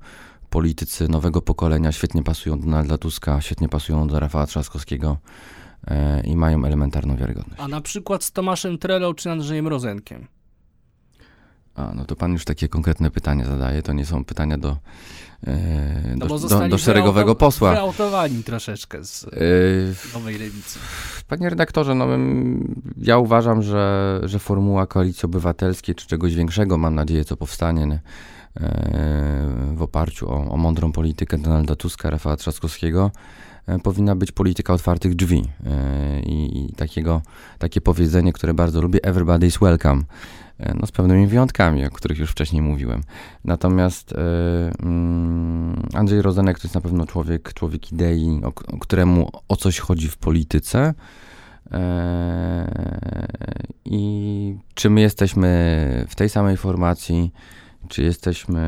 politycy 0.51 1.09
nowego 1.09 1.43
pokolenia, 1.43 1.93
świetnie 1.93 2.23
pasują 2.23 2.59
do 2.59 2.65
Donalda 2.65 2.99
Tuska, 2.99 3.41
świetnie 3.41 3.69
pasują 3.69 4.07
do 4.07 4.21
Rafała 4.21 4.47
Trzaskowskiego 4.47 5.17
e, 5.87 6.21
i 6.21 6.37
mają 6.37 6.65
elementarną 6.65 7.17
wiarygodność. 7.17 7.63
A 7.63 7.69
na 7.69 7.81
przykład 7.81 8.25
z 8.25 8.33
Tomaszem 8.33 8.79
Trelą 8.79 9.15
czy 9.15 9.31
Andrzejem 9.31 9.69
Rozenkiem? 9.69 10.27
A, 11.75 11.93
no 11.95 12.05
to 12.05 12.17
pan 12.17 12.33
już 12.33 12.45
takie 12.45 12.69
konkretne 12.69 13.11
pytania 13.11 13.45
zadaje. 13.45 13.83
To 13.83 13.93
nie 13.93 14.07
są 14.07 14.25
pytania 14.25 14.59
do, 14.59 14.77
e, 15.47 16.17
do, 16.17 16.27
no 16.27 16.39
do, 16.39 16.69
do 16.69 16.79
szeregowego 16.79 17.35
posła. 17.35 17.73
Wyautowani 17.73 18.45
troszeczkę 18.45 19.05
z 19.05 19.25
e, 19.25 19.29
nowej 20.15 20.39
lewicy. 20.39 20.79
Panie 21.29 21.51
redaktorze, 21.51 21.95
no, 21.95 22.07
ja 22.97 23.19
uważam, 23.19 23.63
że, 23.63 24.21
że 24.25 24.39
formuła 24.39 24.87
koalicji 24.87 25.27
obywatelskiej, 25.27 25.95
czy 25.95 26.07
czegoś 26.07 26.35
większego, 26.35 26.79
mam 26.79 26.95
nadzieję, 26.95 27.25
co 27.25 27.37
powstanie 27.37 27.83
e, 27.83 28.01
w 29.75 29.83
oparciu 29.83 30.31
o, 30.31 30.51
o 30.51 30.57
mądrą 30.57 30.93
politykę 30.93 31.39
Donalda 31.39 31.77
Tuska, 31.77 32.11
Rafała 32.11 32.37
Trzaskowskiego, 32.37 33.11
e, 33.67 33.79
powinna 33.79 34.17
być 34.17 34.33
polityka 34.33 34.73
otwartych 34.73 35.15
drzwi. 35.15 35.43
E, 35.67 36.21
I, 36.21 36.65
i 36.65 36.73
takiego, 36.73 37.23
takie 37.59 37.81
powiedzenie, 37.81 38.33
które 38.33 38.55
bardzo 38.55 38.83
lubię, 38.83 39.01
everybody 39.03 39.47
is 39.47 39.59
welcome. 39.59 40.03
E, 40.59 40.75
no, 40.75 40.87
z 40.87 40.93
pewnymi 40.93 41.27
wyjątkami, 41.27 41.87
o 41.87 41.91
których 41.91 42.19
już 42.19 42.31
wcześniej 42.31 42.63
mówiłem. 42.63 43.03
Natomiast 43.45 44.13
e, 44.13 44.17
mm, 44.83 45.83
Andrzej 45.95 46.23
Rozenek 46.23 46.59
to 46.59 46.65
jest 46.65 46.75
na 46.75 46.81
pewno 46.81 47.07
człowiek, 47.07 47.53
człowiek 47.55 47.93
idei, 47.93 48.41
o, 48.45 48.49
o 48.49 48.79
któremu 48.79 49.31
o 49.49 49.57
coś 49.57 49.79
chodzi 49.79 50.09
w 50.09 50.17
polityce. 50.17 50.95
E, 51.73 53.33
I 53.85 54.57
czy 54.75 54.91
my 54.91 55.01
jesteśmy 55.01 56.05
w 56.09 56.15
tej 56.15 56.29
samej 56.29 56.57
formacji, 56.57 57.33
czy 57.89 58.03
jesteśmy 58.03 58.61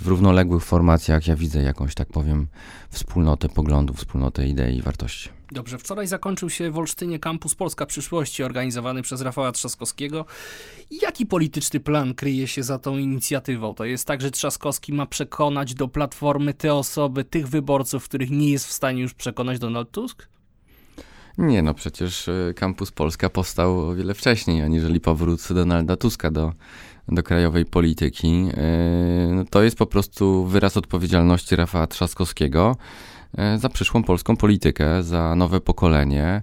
w 0.00 0.06
równoległych 0.06 0.64
formacjach? 0.64 1.26
Ja 1.26 1.36
widzę 1.36 1.62
jakąś, 1.62 1.94
tak 1.94 2.08
powiem, 2.08 2.46
wspólnotę 2.90 3.48
poglądów, 3.48 3.96
wspólnotę 3.96 4.46
idei 4.46 4.76
i 4.76 4.82
wartości. 4.82 5.28
Dobrze, 5.52 5.78
wczoraj 5.78 6.06
zakończył 6.06 6.50
się 6.50 6.70
w 6.70 6.78
Olsztynie 6.78 7.18
Kampus 7.18 7.54
Polska 7.54 7.86
Przyszłości 7.86 8.42
organizowany 8.42 9.02
przez 9.02 9.20
Rafała 9.20 9.52
Trzaskowskiego. 9.52 10.24
Jaki 11.02 11.26
polityczny 11.26 11.80
plan 11.80 12.14
kryje 12.14 12.46
się 12.46 12.62
za 12.62 12.78
tą 12.78 12.98
inicjatywą? 12.98 13.74
To 13.74 13.84
jest 13.84 14.06
tak, 14.06 14.20
że 14.20 14.30
Trzaskowski 14.30 14.92
ma 14.92 15.06
przekonać 15.06 15.74
do 15.74 15.88
Platformy 15.88 16.54
te 16.54 16.74
osoby, 16.74 17.24
tych 17.24 17.48
wyborców, 17.48 18.04
których 18.04 18.30
nie 18.30 18.50
jest 18.50 18.66
w 18.66 18.72
stanie 18.72 19.02
już 19.02 19.14
przekonać 19.14 19.58
Donald 19.58 19.90
Tusk? 19.90 20.28
Nie, 21.38 21.62
no 21.62 21.74
przecież 21.74 22.30
Kampus 22.56 22.88
e, 22.88 22.92
Polska 22.92 23.30
powstał 23.30 23.80
o 23.80 23.94
wiele 23.94 24.14
wcześniej, 24.14 24.62
aniżeli 24.62 25.00
powrót 25.00 25.52
Donalda 25.54 25.96
Tuska 25.96 26.30
do, 26.30 26.52
do 27.08 27.22
krajowej 27.22 27.64
polityki. 27.64 28.28
E, 28.28 29.32
no 29.34 29.44
to 29.44 29.62
jest 29.62 29.76
po 29.76 29.86
prostu 29.86 30.44
wyraz 30.46 30.76
odpowiedzialności 30.76 31.56
Rafała 31.56 31.86
Trzaskowskiego 31.86 32.76
E, 33.36 33.58
za 33.58 33.68
przyszłą 33.68 34.02
polską 34.02 34.36
politykę, 34.36 35.02
za 35.02 35.34
nowe 35.36 35.60
pokolenie. 35.60 36.42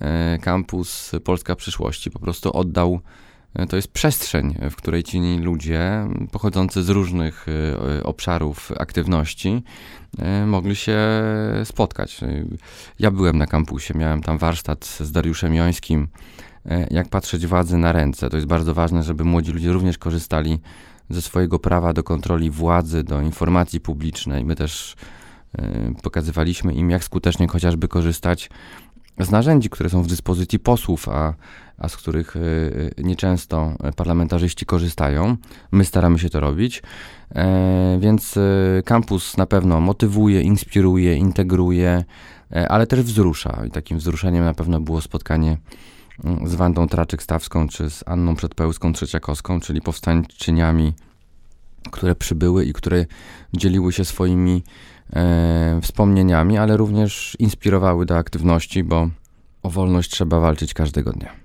E, 0.00 0.38
kampus 0.38 1.12
Polska 1.24 1.56
Przyszłości 1.56 2.10
po 2.10 2.18
prostu 2.18 2.56
oddał, 2.56 3.00
to 3.68 3.76
jest 3.76 3.88
przestrzeń, 3.88 4.54
w 4.70 4.76
której 4.76 5.02
ci 5.02 5.38
ludzie 5.38 6.06
pochodzący 6.32 6.82
z 6.82 6.88
różnych 6.88 7.46
obszarów 8.04 8.72
aktywności 8.78 9.62
mogli 10.46 10.76
się 10.76 10.98
spotkać. 11.64 12.20
Ja 12.98 13.10
byłem 13.10 13.38
na 13.38 13.46
kampusie, 13.46 13.94
miałem 13.94 14.22
tam 14.22 14.38
warsztat 14.38 14.84
z 14.84 15.12
Dariuszem 15.12 15.54
Jońskim, 15.54 16.08
jak 16.90 17.08
patrzeć 17.08 17.46
władzy 17.46 17.78
na 17.78 17.92
ręce. 17.92 18.30
To 18.30 18.36
jest 18.36 18.48
bardzo 18.48 18.74
ważne, 18.74 19.02
żeby 19.02 19.24
młodzi 19.24 19.52
ludzie 19.52 19.72
również 19.72 19.98
korzystali 19.98 20.58
ze 21.10 21.22
swojego 21.22 21.58
prawa 21.58 21.92
do 21.92 22.02
kontroli 22.02 22.50
władzy, 22.50 23.04
do 23.04 23.20
informacji 23.20 23.80
publicznej. 23.80 24.44
My 24.44 24.56
też 24.56 24.96
Y, 25.58 26.02
pokazywaliśmy 26.02 26.74
im, 26.74 26.90
jak 26.90 27.04
skutecznie 27.04 27.48
chociażby 27.48 27.88
korzystać 27.88 28.50
z 29.20 29.30
narzędzi, 29.30 29.70
które 29.70 29.90
są 29.90 30.02
w 30.02 30.06
dyspozycji 30.06 30.58
posłów, 30.58 31.08
a, 31.08 31.34
a 31.78 31.88
z 31.88 31.96
których 31.96 32.36
y, 32.36 32.94
nieczęsto 32.98 33.72
parlamentarzyści 33.96 34.66
korzystają. 34.66 35.36
My 35.72 35.84
staramy 35.84 36.18
się 36.18 36.30
to 36.30 36.40
robić, 36.40 36.82
e, 37.34 37.98
więc 38.00 38.38
kampus 38.84 39.36
na 39.36 39.46
pewno 39.46 39.80
motywuje, 39.80 40.42
inspiruje, 40.42 41.16
integruje, 41.16 42.04
e, 42.52 42.68
ale 42.68 42.86
też 42.86 43.02
wzrusza. 43.02 43.62
I 43.66 43.70
takim 43.70 43.98
wzruszeniem 43.98 44.44
na 44.44 44.54
pewno 44.54 44.80
było 44.80 45.00
spotkanie 45.00 45.56
z 46.44 46.54
Wandą 46.54 46.86
Traczyk-Stawską 46.86 47.68
czy 47.68 47.90
z 47.90 48.04
Anną 48.06 48.36
Przedpełską 48.36 48.92
Trzeciakowską, 48.92 49.60
czyli 49.60 49.80
powstańczyniami, 49.80 50.92
które 51.90 52.14
przybyły 52.14 52.64
i 52.64 52.72
które 52.72 53.06
dzieliły 53.52 53.92
się 53.92 54.04
swoimi 54.04 54.62
e, 55.12 55.80
wspomnieniami, 55.82 56.58
ale 56.58 56.76
również 56.76 57.36
inspirowały 57.38 58.06
do 58.06 58.16
aktywności, 58.16 58.84
bo 58.84 59.08
o 59.62 59.70
wolność 59.70 60.10
trzeba 60.10 60.40
walczyć 60.40 60.74
każdego 60.74 61.12
dnia. 61.12 61.43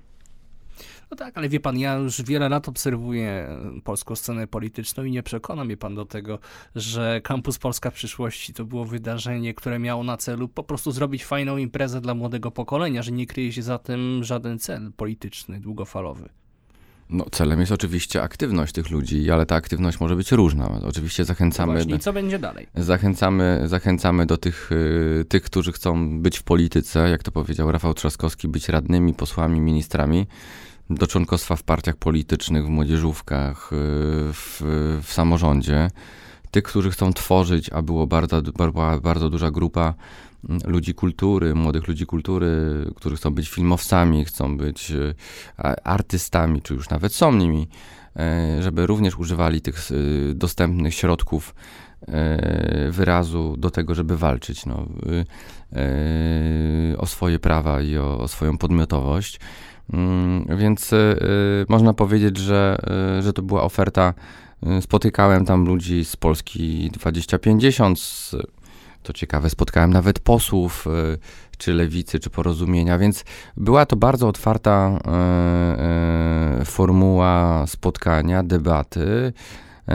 No 1.10 1.16
tak, 1.16 1.38
ale 1.38 1.48
wie 1.48 1.60
pan, 1.60 1.78
ja 1.78 1.94
już 1.94 2.22
wiele 2.22 2.48
lat 2.48 2.68
obserwuję 2.68 3.48
polską 3.84 4.16
scenę 4.16 4.46
polityczną 4.46 5.04
i 5.04 5.10
nie 5.10 5.22
przekona 5.22 5.64
mnie 5.64 5.76
pan 5.76 5.94
do 5.94 6.04
tego, 6.04 6.38
że 6.74 7.20
Kampus 7.24 7.58
Polska 7.58 7.90
Przyszłości 7.90 8.54
to 8.54 8.64
było 8.64 8.84
wydarzenie, 8.84 9.54
które 9.54 9.78
miało 9.78 10.04
na 10.04 10.16
celu 10.16 10.48
po 10.48 10.62
prostu 10.62 10.92
zrobić 10.92 11.24
fajną 11.24 11.56
imprezę 11.56 12.00
dla 12.00 12.14
młodego 12.14 12.50
pokolenia, 12.50 13.02
że 13.02 13.12
nie 13.12 13.26
kryje 13.26 13.52
się 13.52 13.62
za 13.62 13.78
tym 13.78 14.24
żaden 14.24 14.58
cel 14.58 14.92
polityczny, 14.96 15.60
długofalowy. 15.60 16.28
No, 17.10 17.24
celem 17.30 17.60
jest 17.60 17.72
oczywiście 17.72 18.22
aktywność 18.22 18.72
tych 18.72 18.90
ludzi, 18.90 19.30
ale 19.30 19.46
ta 19.46 19.54
aktywność 19.54 20.00
może 20.00 20.16
być 20.16 20.32
różna. 20.32 20.80
Oczywiście 20.84 21.24
zachęcamy. 21.24 21.72
No 21.72 21.78
właśnie, 21.78 21.98
co 21.98 22.12
będzie 22.12 22.38
dalej? 22.38 22.66
Zachęcamy, 22.74 23.62
zachęcamy 23.64 24.26
do 24.26 24.36
tych, 24.36 24.72
y, 24.72 25.24
tych, 25.28 25.42
którzy 25.42 25.72
chcą 25.72 26.20
być 26.20 26.38
w 26.38 26.42
polityce, 26.42 27.10
jak 27.10 27.22
to 27.22 27.32
powiedział 27.32 27.72
Rafał 27.72 27.94
Trzaskowski, 27.94 28.48
być 28.48 28.68
radnymi, 28.68 29.14
posłami, 29.14 29.60
ministrami, 29.60 30.26
do 30.90 31.06
członkostwa 31.06 31.56
w 31.56 31.62
partiach 31.62 31.96
politycznych, 31.96 32.66
w 32.66 32.68
młodzieżówkach, 32.68 33.72
y, 33.72 33.76
w, 34.32 34.62
w 35.02 35.12
samorządzie. 35.12 35.90
Tych, 36.50 36.64
którzy 36.64 36.90
chcą 36.90 37.12
tworzyć, 37.12 37.70
a 37.70 37.82
było 37.82 38.06
bardzo, 38.06 38.42
bardzo, 38.42 39.00
bardzo 39.02 39.30
duża 39.30 39.50
grupa 39.50 39.94
ludzi 40.64 40.94
kultury, 40.94 41.54
młodych 41.54 41.88
ludzi 41.88 42.06
kultury, 42.06 42.50
którzy 42.96 43.16
chcą 43.16 43.30
być 43.30 43.48
filmowcami, 43.48 44.24
chcą 44.24 44.56
być 44.56 44.90
e, 45.58 45.86
artystami, 45.86 46.62
czy 46.62 46.74
już 46.74 46.90
nawet 46.90 47.14
są 47.14 47.32
nimi, 47.32 47.68
e, 48.16 48.62
żeby 48.62 48.86
również 48.86 49.18
używali 49.18 49.60
tych 49.60 49.90
dostępnych 50.34 50.94
środków 50.94 51.54
wyrazu 52.90 53.56
do 53.58 53.70
tego, 53.70 53.94
żeby 53.94 54.16
walczyć 54.16 54.66
no, 54.66 54.86
o 56.98 57.06
swoje 57.06 57.38
prawa 57.38 57.82
i 57.82 57.96
o, 57.96 58.18
o 58.18 58.28
swoją 58.28 58.58
podmiotowość. 58.58 59.40
Mm, 59.92 60.46
więc 60.58 60.90
można 61.68 61.94
powiedzieć, 61.94 62.36
że, 62.36 62.78
że 63.20 63.32
to 63.32 63.42
była 63.42 63.62
oferta. 63.62 64.14
Spotykałem 64.80 65.44
tam 65.44 65.64
ludzi 65.64 66.04
z 66.04 66.16
Polski 66.16 66.90
2050, 66.90 68.00
z 68.00 68.36
to 69.02 69.12
ciekawe, 69.12 69.50
spotkałem 69.50 69.92
nawet 69.92 70.18
posłów, 70.18 70.86
e, 70.86 71.18
czy 71.58 71.72
lewicy, 71.72 72.18
czy 72.20 72.30
porozumienia, 72.30 72.98
więc 72.98 73.24
była 73.56 73.86
to 73.86 73.96
bardzo 73.96 74.28
otwarta 74.28 74.98
e, 75.06 76.60
e, 76.60 76.64
formuła 76.64 77.64
spotkania, 77.66 78.42
debaty 78.42 79.32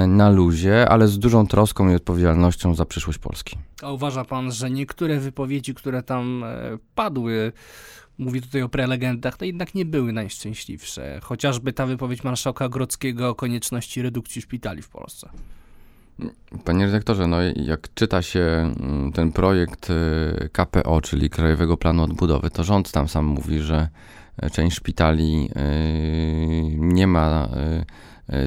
na 0.07 0.29
luzie, 0.29 0.89
ale 0.89 1.07
z 1.07 1.19
dużą 1.19 1.47
troską 1.47 1.89
i 1.89 1.95
odpowiedzialnością 1.95 2.75
za 2.75 2.85
przyszłość 2.85 3.19
Polski. 3.19 3.57
A 3.81 3.91
uważa 3.91 4.25
pan, 4.25 4.51
że 4.51 4.69
niektóre 4.69 5.19
wypowiedzi, 5.19 5.73
które 5.73 6.03
tam 6.03 6.45
padły, 6.95 7.51
mówi 8.17 8.41
tutaj 8.41 8.61
o 8.61 8.69
prelegendach, 8.69 9.37
to 9.37 9.45
jednak 9.45 9.75
nie 9.75 9.85
były 9.85 10.13
najszczęśliwsze. 10.13 11.19
Chociażby 11.23 11.73
ta 11.73 11.85
wypowiedź 11.85 12.23
marszałka 12.23 12.69
Grodzkiego 12.69 13.29
o 13.29 13.35
konieczności 13.35 14.01
redukcji 14.01 14.41
szpitali 14.41 14.81
w 14.81 14.89
Polsce. 14.89 15.29
Panie 16.63 16.85
redaktorze, 16.85 17.27
no 17.27 17.37
jak 17.55 17.93
czyta 17.93 18.21
się 18.21 18.39
mm, 18.39 19.11
ten 19.11 19.31
projekt 19.31 19.89
y, 19.89 20.49
KPO, 20.51 21.01
czyli 21.01 21.29
Krajowego 21.29 21.77
Planu 21.77 22.03
Odbudowy, 22.03 22.49
to 22.49 22.63
rząd 22.63 22.91
tam 22.91 23.07
sam 23.07 23.25
mówi, 23.25 23.59
że 23.59 23.89
e, 24.37 24.49
część 24.49 24.77
szpitali 24.77 25.49
y, 25.49 26.75
nie 26.77 27.07
ma 27.07 27.49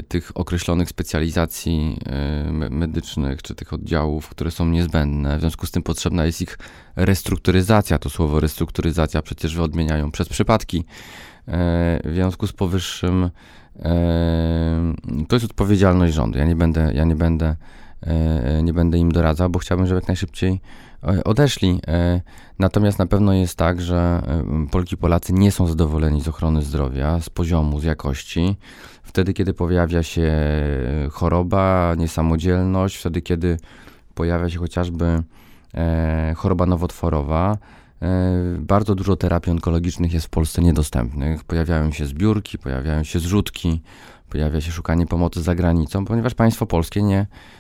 tych 0.09 0.33
określonych 0.35 0.89
specjalizacji 0.89 2.01
medycznych, 2.71 3.43
czy 3.43 3.55
tych 3.55 3.73
oddziałów, 3.73 4.29
które 4.29 4.51
są 4.51 4.67
niezbędne. 4.67 5.37
W 5.37 5.41
związku 5.41 5.67
z 5.67 5.71
tym 5.71 5.83
potrzebna 5.83 6.27
jest 6.27 6.43
ich 6.43 6.59
restrukturyzacja. 6.97 7.99
To 7.99 8.11
słowo 8.11 8.41
restrukturyzacja 8.41 9.23
przecież 9.23 9.57
odmieniają 9.57 10.11
przez 10.11 10.29
przypadki. 10.29 10.85
W 12.05 12.11
związku 12.15 12.47
z 12.47 12.53
powyższym 12.53 13.31
to 15.29 15.37
jest 15.37 15.45
odpowiedzialność 15.45 16.15
rządu. 16.15 16.39
Ja 16.39 16.45
nie 16.45 16.57
będę, 16.57 16.93
ja 16.95 17.05
nie 17.05 17.17
będę, 17.17 17.57
nie 18.63 18.73
będę 18.73 18.99
im 18.99 19.13
doradzał, 19.13 19.51
bo 19.51 19.59
chciałbym, 19.59 19.87
żeby 19.87 20.01
jak 20.01 20.09
najszybciej 20.09 20.61
E, 21.05 21.25
odeszli. 21.25 21.81
E, 21.89 22.21
natomiast 22.59 22.99
na 22.99 23.07
pewno 23.07 23.33
jest 23.33 23.57
tak, 23.57 23.81
że 23.81 24.23
e, 24.27 24.67
Polki 24.71 24.95
i 24.95 24.99
Polacy 24.99 25.33
nie 25.33 25.53
są 25.53 25.67
zadowoleni 25.67 26.21
z 26.21 26.29
ochrony 26.29 26.63
zdrowia, 26.63 27.21
z 27.21 27.31
poziomu, 27.31 27.81
z 27.81 27.85
jakości. 27.85 28.57
Wtedy, 29.03 29.33
kiedy 29.33 29.55
pojawia 29.55 30.03
się 30.03 30.33
choroba, 31.11 31.95
niesamodzielność, 31.99 32.97
wtedy, 32.97 33.23
kiedy 33.23 33.57
pojawia 34.15 34.51
się 34.51 34.59
chociażby 34.59 35.23
choroba 36.37 36.67
nowotworowa, 36.67 37.59
bardzo 38.59 38.95
dużo 38.95 39.17
terapii 39.17 39.53
onkologicznych 39.53 40.13
jest 40.13 40.27
w 40.27 40.31
Polsce 40.31 40.63
niedostępnych. 40.63 41.45
Pojawiają 41.45 41.93
się 41.93 42.07
zbiórki, 42.07 42.59
pojawiają 42.59 43.05
się 43.05 43.19
zrzutki, 43.19 43.81
pojawia 44.31 44.61
się 44.61 44.73
szukanie 44.73 45.07
pomocy 45.07 45.43
za 45.43 45.55
granicą, 45.55 46.05
ponieważ 46.05 46.35
państwo 46.35 46.67
polskie 46.67 47.03
nie, 47.03 47.27
E, 47.27 47.58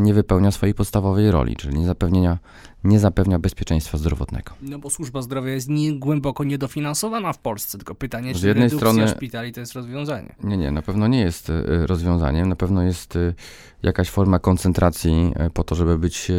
nie 0.00 0.14
wypełnia 0.14 0.50
swojej 0.50 0.74
podstawowej 0.74 1.30
roli, 1.30 1.56
czyli 1.56 1.78
nie, 1.78 1.86
zapewnienia, 1.86 2.38
nie 2.84 2.98
zapewnia 3.00 3.38
bezpieczeństwa 3.38 3.98
zdrowotnego. 3.98 4.52
No 4.62 4.78
bo 4.78 4.90
służba 4.90 5.22
zdrowia 5.22 5.52
jest 5.52 5.68
nie, 5.68 5.92
głęboko 5.92 6.44
niedofinansowana 6.44 7.32
w 7.32 7.38
Polsce, 7.38 7.78
tylko 7.78 7.94
pytanie, 7.94 8.34
czy 8.34 8.46
jednej 8.46 8.70
strony 8.70 9.08
szpitali 9.08 9.52
to 9.52 9.60
jest 9.60 9.72
rozwiązanie? 9.72 10.34
Nie, 10.44 10.56
nie, 10.56 10.70
na 10.70 10.82
pewno 10.82 11.08
nie 11.08 11.20
jest 11.20 11.50
e, 11.50 11.86
rozwiązaniem, 11.86 12.48
na 12.48 12.56
pewno 12.56 12.82
jest 12.82 13.16
e, 13.16 13.34
jakaś 13.82 14.10
forma 14.10 14.38
koncentracji 14.38 15.32
po 15.54 15.64
to, 15.64 15.74
żeby 15.74 15.98
być 15.98 16.32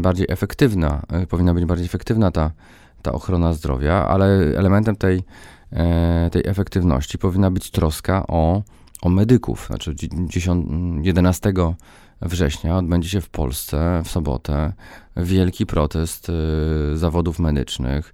bardziej 0.00 0.26
efektywna, 0.30 1.02
powinna 1.28 1.54
być 1.54 1.64
bardziej 1.64 1.86
efektywna 1.86 2.30
ta, 2.30 2.50
ta 3.02 3.12
ochrona 3.12 3.52
zdrowia, 3.52 4.08
ale 4.08 4.26
elementem 4.56 4.96
tej, 4.96 5.22
tej 6.32 6.42
efektywności 6.46 7.18
powinna 7.18 7.50
być 7.50 7.70
troska 7.70 8.26
o 8.26 8.62
o 9.04 9.08
medyków. 9.08 9.66
Znaczy 9.66 9.94
10, 10.28 10.66
11 11.02 11.52
września 12.22 12.76
odbędzie 12.76 13.08
się 13.08 13.20
w 13.20 13.28
Polsce 13.28 14.02
w 14.04 14.10
sobotę 14.10 14.72
wielki 15.16 15.66
protest 15.66 16.28
y, 16.28 16.96
zawodów 16.98 17.38
medycznych. 17.38 18.12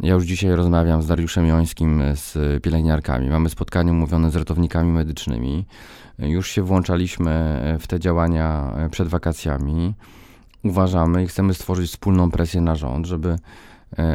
Ja 0.00 0.14
już 0.14 0.24
dzisiaj 0.24 0.50
rozmawiam 0.50 1.02
z 1.02 1.06
Dariuszem 1.06 1.46
Jońskim, 1.46 2.02
z 2.14 2.62
pielęgniarkami. 2.62 3.28
Mamy 3.28 3.48
spotkanie 3.50 3.92
umówione 3.92 4.30
z 4.30 4.36
ratownikami 4.36 4.92
medycznymi. 4.92 5.66
Już 6.18 6.50
się 6.50 6.62
włączaliśmy 6.62 7.60
w 7.80 7.86
te 7.86 8.00
działania 8.00 8.74
przed 8.90 9.08
wakacjami. 9.08 9.94
Uważamy 10.64 11.24
i 11.24 11.26
chcemy 11.26 11.54
stworzyć 11.54 11.90
wspólną 11.90 12.30
presję 12.30 12.60
na 12.60 12.74
rząd, 12.74 13.06
żeby, 13.06 13.38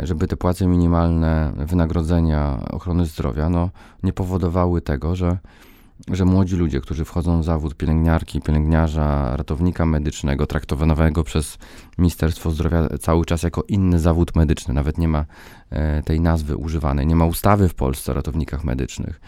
żeby 0.04 0.28
te 0.28 0.38
płace 0.38 0.68
minimalne, 0.68 1.54
wynagrodzenia 1.58 2.60
ochrony 2.72 3.06
zdrowia 3.06 3.50
no, 3.50 3.70
nie 4.04 4.14
powodowały 4.14 4.82
tego, 4.82 5.16
że 5.16 5.38
że 6.12 6.26
młodzi 6.26 6.56
ludzie, 6.56 6.82
którzy 6.82 7.06
wchodzą 7.06 7.42
w 7.42 7.44
zawód 7.44 7.76
pielęgniarki, 7.76 8.42
pielęgniarza, 8.42 9.38
ratownika 9.38 9.86
medycznego, 9.86 10.48
traktowanego 10.48 11.24
przez 11.24 11.58
Ministerstwo 11.98 12.52
Zdrowia 12.52 12.90
cały 13.00 13.26
czas 13.26 13.44
jako 13.44 13.64
inny 13.68 14.00
zawód 14.00 14.36
medyczny, 14.36 14.74
nawet 14.74 14.98
nie 14.98 15.08
ma 15.08 15.26
e, 15.70 16.04
tej 16.04 16.22
nazwy 16.22 16.58
używanej, 16.58 17.08
nie 17.08 17.16
ma 17.16 17.26
ustawy 17.26 17.70
w 17.70 17.74
Polsce 17.74 18.12
o 18.12 18.16
ratownikach 18.16 18.64
medycznych. 18.64 19.22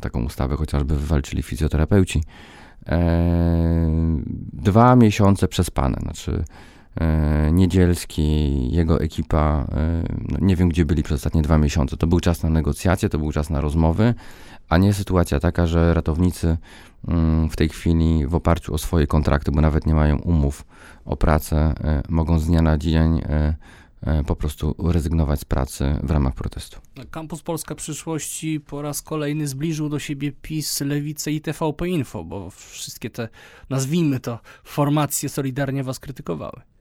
Taką 0.00 0.24
ustawę 0.24 0.56
chociażby 0.56 0.96
wywalczyli 0.96 1.42
fizjoterapeuci. 1.42 2.22
E, 2.86 3.88
dwa 4.52 4.96
miesiące 4.96 5.48
przespane, 5.48 5.98
znaczy 6.02 6.44
Niedzielski, 7.52 8.70
jego 8.72 9.00
ekipa, 9.00 9.66
no 10.28 10.38
nie 10.40 10.56
wiem 10.56 10.68
gdzie 10.68 10.84
byli 10.84 11.02
przez 11.02 11.16
ostatnie 11.16 11.42
dwa 11.42 11.58
miesiące. 11.58 11.96
To 11.96 12.06
był 12.06 12.20
czas 12.20 12.42
na 12.42 12.50
negocjacje, 12.50 13.08
to 13.08 13.18
był 13.18 13.32
czas 13.32 13.50
na 13.50 13.60
rozmowy, 13.60 14.14
a 14.68 14.78
nie 14.78 14.92
sytuacja 14.92 15.40
taka, 15.40 15.66
że 15.66 15.94
ratownicy 15.94 16.56
mm, 17.08 17.50
w 17.50 17.56
tej 17.56 17.68
chwili 17.68 18.26
w 18.26 18.34
oparciu 18.34 18.74
o 18.74 18.78
swoje 18.78 19.06
kontrakty, 19.06 19.52
bo 19.52 19.60
nawet 19.60 19.86
nie 19.86 19.94
mają 19.94 20.18
umów 20.18 20.64
o 21.04 21.16
pracę, 21.16 21.56
e, 21.56 22.02
mogą 22.08 22.38
z 22.38 22.46
dnia 22.46 22.62
na 22.62 22.78
dzień 22.78 23.18
e, 23.18 23.56
e, 24.02 24.24
po 24.24 24.36
prostu 24.36 24.74
rezygnować 24.78 25.40
z 25.40 25.44
pracy 25.44 25.96
w 26.02 26.10
ramach 26.10 26.34
protestu. 26.34 26.80
Kampus 27.10 27.42
Polska 27.42 27.74
Przyszłości 27.74 28.60
po 28.60 28.82
raz 28.82 29.02
kolejny 29.02 29.46
zbliżył 29.46 29.88
do 29.88 29.98
siebie 29.98 30.32
PiS, 30.42 30.80
Lewicę 30.80 31.32
i 31.32 31.40
TVP 31.40 31.88
Info, 31.88 32.24
bo 32.24 32.50
wszystkie 32.50 33.10
te, 33.10 33.28
nazwijmy 33.70 34.20
to, 34.20 34.38
formacje 34.64 35.28
solidarnie 35.28 35.84
was 35.84 36.00
krytykowały. 36.00 36.73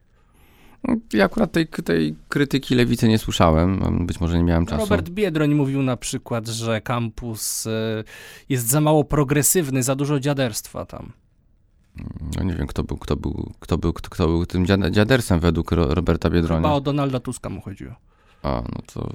Ja 1.14 1.26
akurat 1.26 1.52
tej, 1.52 1.68
tej 1.68 2.16
krytyki 2.30 2.76
lewicy 2.76 3.08
nie 3.08 3.18
słyszałem, 3.18 3.80
być 4.08 4.20
może 4.20 4.38
nie 4.38 4.44
miałem 4.44 4.66
czasu. 4.66 4.82
Robert 4.82 5.10
Biedroń 5.10 5.56
mówił 5.56 5.82
na 5.84 5.98
przykład, 5.98 6.48
że 6.48 6.82
kampus 6.82 7.68
e, 7.68 8.04
jest 8.50 8.68
za 8.68 8.82
mało 8.82 9.04
progresywny, 9.04 9.84
za 9.84 9.96
dużo 9.96 10.20
dziaderstwa 10.20 10.86
tam. 10.86 11.12
No 12.38 12.44
nie 12.44 12.54
wiem, 12.54 12.68
kto 12.68 12.84
był, 12.84 12.98
kto 12.98 13.16
był, 13.16 13.52
kto 13.60 13.78
był, 13.78 13.94
kto, 13.94 14.10
kto 14.10 14.28
był 14.28 14.46
tym 14.46 14.66
dziadersem 14.92 15.40
według 15.40 15.72
Roberta 15.72 16.30
Biedronia. 16.30 16.62
Chyba 16.62 16.74
o 16.74 16.82
Donalda 16.82 17.20
Tuska 17.20 17.50
mu 17.50 17.62
chodziło. 17.62 17.94
A, 18.44 18.64
no 18.76 18.82
to 18.94 19.10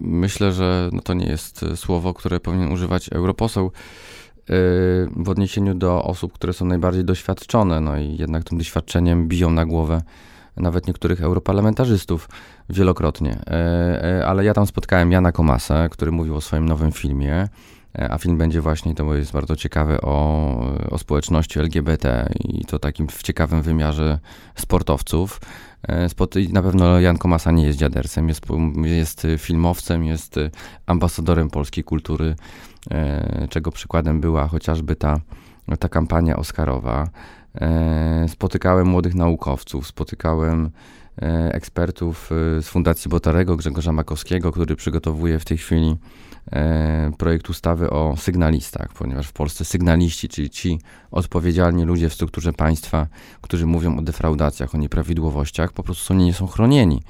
myślę, 0.00 0.52
że 0.52 0.90
no 0.92 1.00
to 1.00 1.14
nie 1.14 1.26
jest 1.26 1.64
słowo, 1.76 2.14
które 2.14 2.40
powinien 2.40 2.72
używać 2.72 3.08
europoseł 3.08 3.66
e, 3.66 3.70
w 5.16 5.28
odniesieniu 5.28 5.74
do 5.74 6.04
osób, 6.04 6.32
które 6.32 6.52
są 6.52 6.64
najbardziej 6.64 7.04
doświadczone, 7.04 7.80
no 7.80 7.98
i 7.98 8.16
jednak 8.16 8.44
tym 8.44 8.58
doświadczeniem 8.58 9.28
biją 9.28 9.50
na 9.50 9.66
głowę 9.66 10.02
nawet 10.56 10.86
niektórych 10.86 11.22
europarlamentarzystów 11.22 12.28
wielokrotnie. 12.70 13.38
E, 13.46 14.20
e, 14.20 14.26
ale 14.26 14.44
ja 14.44 14.54
tam 14.54 14.66
spotkałem 14.66 15.12
Jana 15.12 15.32
Komasa, 15.32 15.88
który 15.88 16.12
mówił 16.12 16.36
o 16.36 16.40
swoim 16.40 16.68
nowym 16.68 16.92
filmie, 16.92 17.48
e, 17.98 18.10
a 18.10 18.18
film 18.18 18.38
będzie 18.38 18.60
właśnie, 18.60 18.94
to 18.94 19.14
jest 19.14 19.32
bardzo 19.32 19.56
ciekawy, 19.56 20.00
o, 20.00 20.58
o 20.90 20.98
społeczności 20.98 21.58
LGBT 21.58 22.28
i 22.44 22.64
to 22.64 22.78
takim 22.78 23.08
w 23.08 23.22
ciekawym 23.22 23.62
wymiarze 23.62 24.18
sportowców. 24.54 25.40
Na 26.52 26.62
pewno 26.62 27.00
Jan 27.00 27.18
Komasa 27.18 27.50
nie 27.50 27.66
jest 27.66 27.78
dziadersem, 27.78 28.28
jest, 28.28 28.46
jest 28.84 29.26
filmowcem, 29.38 30.04
jest 30.04 30.36
ambasadorem 30.86 31.50
polskiej 31.50 31.84
kultury, 31.84 32.34
czego 33.50 33.70
przykładem 33.70 34.20
była 34.20 34.48
chociażby 34.48 34.96
ta, 34.96 35.20
ta 35.78 35.88
kampania 35.88 36.36
Oscarowa. 36.36 37.08
E, 37.60 38.26
spotykałem 38.28 38.86
młodych 38.86 39.14
naukowców, 39.14 39.86
spotykałem 39.86 40.70
e, 41.22 41.54
ekspertów 41.54 42.30
e, 42.32 42.62
z 42.62 42.68
Fundacji 42.68 43.08
Botarego, 43.08 43.56
Grzegorza 43.56 43.92
Makowskiego, 43.92 44.52
który 44.52 44.76
przygotowuje 44.76 45.38
w 45.38 45.44
tej 45.44 45.58
chwili 45.58 45.96
projekt 47.18 47.50
ustawy 47.50 47.90
o 47.90 48.16
sygnalistach, 48.16 48.92
ponieważ 48.92 49.28
w 49.28 49.32
Polsce 49.32 49.64
sygnaliści, 49.64 50.28
czyli 50.28 50.50
ci 50.50 50.80
odpowiedzialni 51.10 51.84
ludzie 51.84 52.08
w 52.08 52.14
strukturze 52.14 52.52
państwa, 52.52 53.06
którzy 53.40 53.66
mówią 53.66 53.98
o 53.98 54.02
defraudacjach, 54.02 54.74
o 54.74 54.78
nieprawidłowościach, 54.78 55.72
po 55.72 55.82
prostu 55.82 56.04
są, 56.04 56.14
nie 56.14 56.32
są 56.32 56.46
chronieni. 56.46 57.02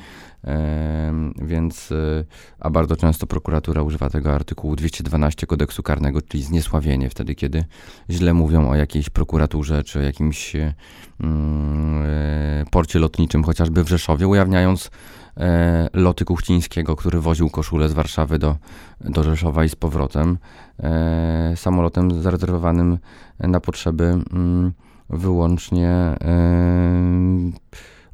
Więc, 1.43 1.91
y, 1.91 2.25
a 2.61 2.71
bardzo 2.71 2.97
często 2.97 3.27
prokuratura 3.27 3.83
używa 3.83 4.11
tego 4.11 4.35
artykułu 4.35 4.77
212 4.77 5.47
kodeksu 5.47 5.83
karnego, 5.83 6.23
czyli 6.23 6.43
zniesławienie, 6.43 7.11
wtedy 7.11 7.35
kiedy 7.35 7.65
źle 8.11 8.35
mówią 8.35 8.69
o 8.71 8.75
jakiejś 8.75 9.11
prokuraturze 9.11 9.83
czy 9.83 9.99
o 9.99 10.03
jakimś 10.03 10.57
mm, 10.57 12.03
e, 12.07 12.65
porcie 12.71 12.99
lotniczym, 12.99 13.45
chociażby 13.45 13.85
w 13.85 13.89
Rzeszowie, 13.89 14.29
ujawniając 14.29 14.91
e, 15.37 15.89
loty 15.93 16.25
Kuchcińskiego, 16.25 16.97
który 16.97 17.21
woził 17.21 17.51
koszulę 17.51 17.89
z 17.89 17.93
Warszawy 17.93 18.39
do, 18.39 18.57
do 19.01 19.25
Rzeszowa 19.25 19.65
i 19.65 19.69
z 19.69 19.77
powrotem, 19.77 20.39
e, 20.83 21.53
samolotem 21.57 22.23
zarezerwowanym 22.23 22.99
na 23.39 23.61
potrzeby 23.61 24.05
mm, 24.05 24.73
wyłącznie 25.11 25.91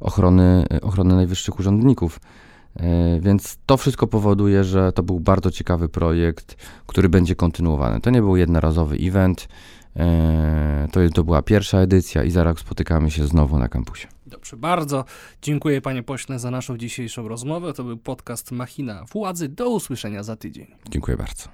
ochrony, 0.01 0.65
ochrony 0.81 1.15
najwyższych 1.15 1.59
urzędników. 1.59 2.19
E, 2.75 3.19
więc 3.19 3.57
to 3.65 3.77
wszystko 3.77 4.07
powoduje, 4.07 4.63
że 4.63 4.91
to 4.91 5.03
był 5.03 5.19
bardzo 5.19 5.51
ciekawy 5.51 5.89
projekt, 5.89 6.55
który 6.87 7.09
będzie 7.09 7.35
kontynuowany. 7.35 8.01
To 8.01 8.09
nie 8.09 8.21
był 8.21 8.35
jednorazowy 8.35 8.95
event, 8.95 9.47
e, 9.95 10.87
to, 10.91 10.99
to 11.13 11.23
była 11.23 11.41
pierwsza 11.41 11.77
edycja 11.77 12.23
i 12.23 12.31
zaraz 12.31 12.57
spotykamy 12.57 13.11
się 13.11 13.27
znowu 13.27 13.59
na 13.59 13.67
kampusie. 13.67 14.07
Dobrze, 14.25 14.57
bardzo 14.57 15.05
dziękuję 15.41 15.81
panie 15.81 16.03
pośle 16.03 16.39
za 16.39 16.51
naszą 16.51 16.77
dzisiejszą 16.77 17.27
rozmowę. 17.27 17.73
To 17.73 17.83
był 17.83 17.97
podcast 17.97 18.51
Machina 18.51 19.05
Władzy. 19.13 19.49
Do 19.49 19.69
usłyszenia 19.69 20.23
za 20.23 20.35
tydzień. 20.35 20.67
Dziękuję 20.89 21.17
bardzo. 21.17 21.49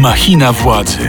Machina 0.00 0.52
Władzy. 0.52 1.08